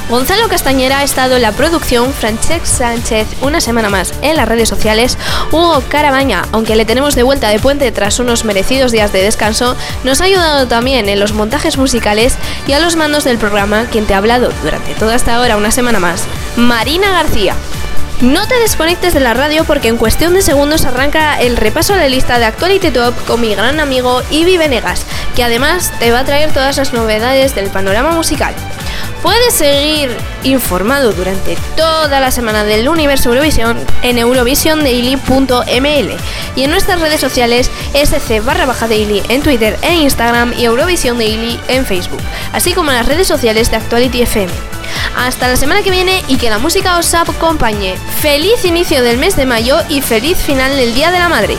Gonzalo 0.09 0.49
Castañera 0.49 1.01
ha 1.01 1.03
estado 1.03 1.37
en 1.37 1.43
la 1.43 1.53
producción, 1.53 2.15
Francesc 2.15 2.65
Sánchez 2.65 3.27
una 3.43 3.61
semana 3.61 3.91
más 3.91 4.15
en 4.23 4.37
las 4.37 4.49
redes 4.49 4.67
sociales, 4.67 5.19
Hugo 5.53 5.83
Carabaña, 5.91 6.47
aunque 6.53 6.77
le 6.77 6.87
tenemos 6.87 7.15
de 7.15 7.23
vuelta 7.23 7.51
de 7.51 7.59
puente 7.59 7.93
tras 7.93 8.19
unos 8.19 8.47
merecidos 8.47 8.91
días 8.91 9.13
de 9.13 9.23
descanso, 9.23 9.77
nos 10.05 10.23
ha 10.23 10.25
ayudado 10.25 10.67
también 10.67 11.11
en 11.11 11.21
los 11.21 11.35
montajes 11.35 11.77
musicales 11.77 12.37
y 12.67 12.73
a 12.73 12.79
los 12.79 12.97
mandos 12.97 13.25
del 13.25 13.37
programa, 13.37 13.85
quien 13.93 14.07
te 14.07 14.15
ha 14.15 14.19
hablado 14.19 14.51
durante 14.63 14.95
toda 14.95 15.15
esta 15.15 15.41
hora 15.41 15.59
una 15.59 15.71
semana 15.71 16.01
más, 16.01 16.25
Marina 16.57 17.11
García. 17.11 17.55
No 18.23 18.49
te 18.49 18.59
desconectes 18.61 19.13
de 19.13 19.21
la 19.21 19.35
radio 19.35 19.65
porque 19.65 19.89
en 19.89 19.99
cuestión 19.99 20.33
de 20.33 20.41
segundos 20.41 20.87
arranca 20.87 21.39
el 21.39 21.59
repaso 21.59 21.93
a 21.93 21.99
la 21.99 22.09
lista 22.09 22.39
de 22.39 22.47
Actuality 22.47 22.91
Top 22.91 23.15
con 23.27 23.43
mi 23.43 23.55
gran 23.55 23.79
amigo 23.79 24.23
Ivi 24.31 24.57
Venegas, 24.57 25.05
que 25.37 25.45
además 25.45 25.93
te 26.01 26.11
va 26.11 26.21
a 26.21 26.25
traer 26.25 26.53
todas 26.53 26.79
las 26.79 26.95
novedades 26.95 27.55
del 27.55 27.69
panorama 27.69 28.13
musical. 28.13 28.55
Puedes 29.23 29.55
seguir 29.55 30.17
informado 30.45 31.13
durante 31.13 31.57
toda 31.77 32.21
la 32.21 32.31
semana 32.31 32.65
del 32.65 32.89
universo 32.89 33.31
Eurovisión 33.31 33.79
en 34.03 34.19
eurovisiondaily.ml 34.19 36.17
y 36.57 36.63
en 36.63 36.71
nuestras 36.71 37.01
redes 37.01 37.21
sociales 37.21 37.71
sc 37.95 38.45
barra 38.45 38.67
baja 38.67 38.89
daily 38.89 39.23
en 39.29 39.43
Twitter 39.43 39.77
e 39.83 39.95
Instagram 39.95 40.53
y 40.57 40.65
Eurovision 40.65 41.19
Daily 41.19 41.59
en 41.69 41.85
Facebook, 41.85 42.21
así 42.53 42.73
como 42.73 42.91
en 42.91 42.97
las 42.97 43.07
redes 43.07 43.27
sociales 43.27 43.71
de 43.71 43.77
Actuality 43.77 44.23
FM. 44.23 44.53
Hasta 45.17 45.49
la 45.49 45.57
semana 45.57 45.83
que 45.83 45.91
viene 45.91 46.23
y 46.29 46.37
que 46.37 46.51
la 46.51 46.59
música 46.59 46.99
os 46.99 47.13
acompañe. 47.15 47.97
Feliz 48.21 48.65
inicio 48.65 49.03
del 49.03 49.19
mes 49.19 49.37
de 49.37 49.47
mayo 49.47 49.79
y 49.89 50.01
feliz 50.01 50.39
final 50.39 50.77
del 50.77 50.95
Día 50.95 51.11
de 51.11 51.19
la 51.19 51.29
Madre. 51.29 51.57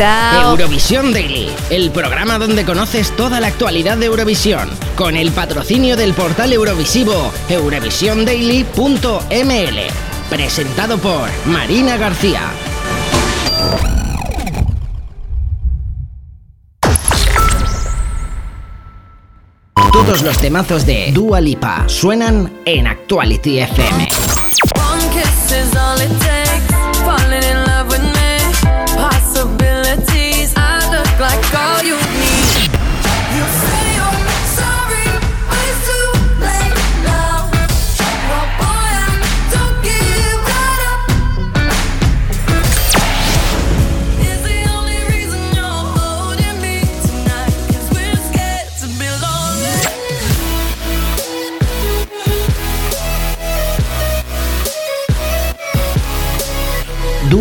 Eurovisión 0.00 1.12
Daily, 1.12 1.48
el 1.70 1.92
programa 1.92 2.38
donde 2.38 2.64
conoces 2.64 3.14
toda 3.14 3.38
la 3.38 3.46
actualidad 3.46 3.96
de 3.96 4.06
Eurovisión, 4.06 4.68
con 4.96 5.16
el 5.16 5.30
patrocinio 5.30 5.96
del 5.96 6.14
portal 6.14 6.52
eurovisivo 6.52 7.32
eurovisiondaily.ml, 7.48 9.78
presentado 10.28 10.98
por 10.98 11.28
Marina 11.46 11.96
García. 11.96 12.40
Todos 19.92 20.22
los 20.22 20.36
temazos 20.38 20.86
de 20.86 21.12
Dua 21.12 21.40
Lipa 21.40 21.84
suenan 21.86 22.52
en 22.64 22.88
Actuality 22.88 23.60
FM. 23.60 24.08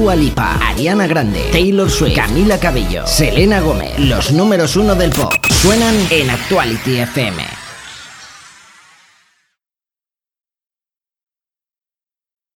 Dua 0.03 0.17
Lipa, 0.17 0.59
Ariana 0.59 1.07
Grande, 1.07 1.47
Taylor 1.49 1.89
Swift, 1.89 2.17
Camila 2.17 2.59
Cabello, 2.59 3.07
Selena 3.07 3.61
Gómez, 3.61 3.97
los 3.99 4.33
números 4.33 4.75
uno 4.75 4.95
del 4.95 5.11
pop, 5.11 5.31
suenan 5.61 5.95
en 6.11 6.29
Actuality 6.29 6.97
FM. 6.97 7.52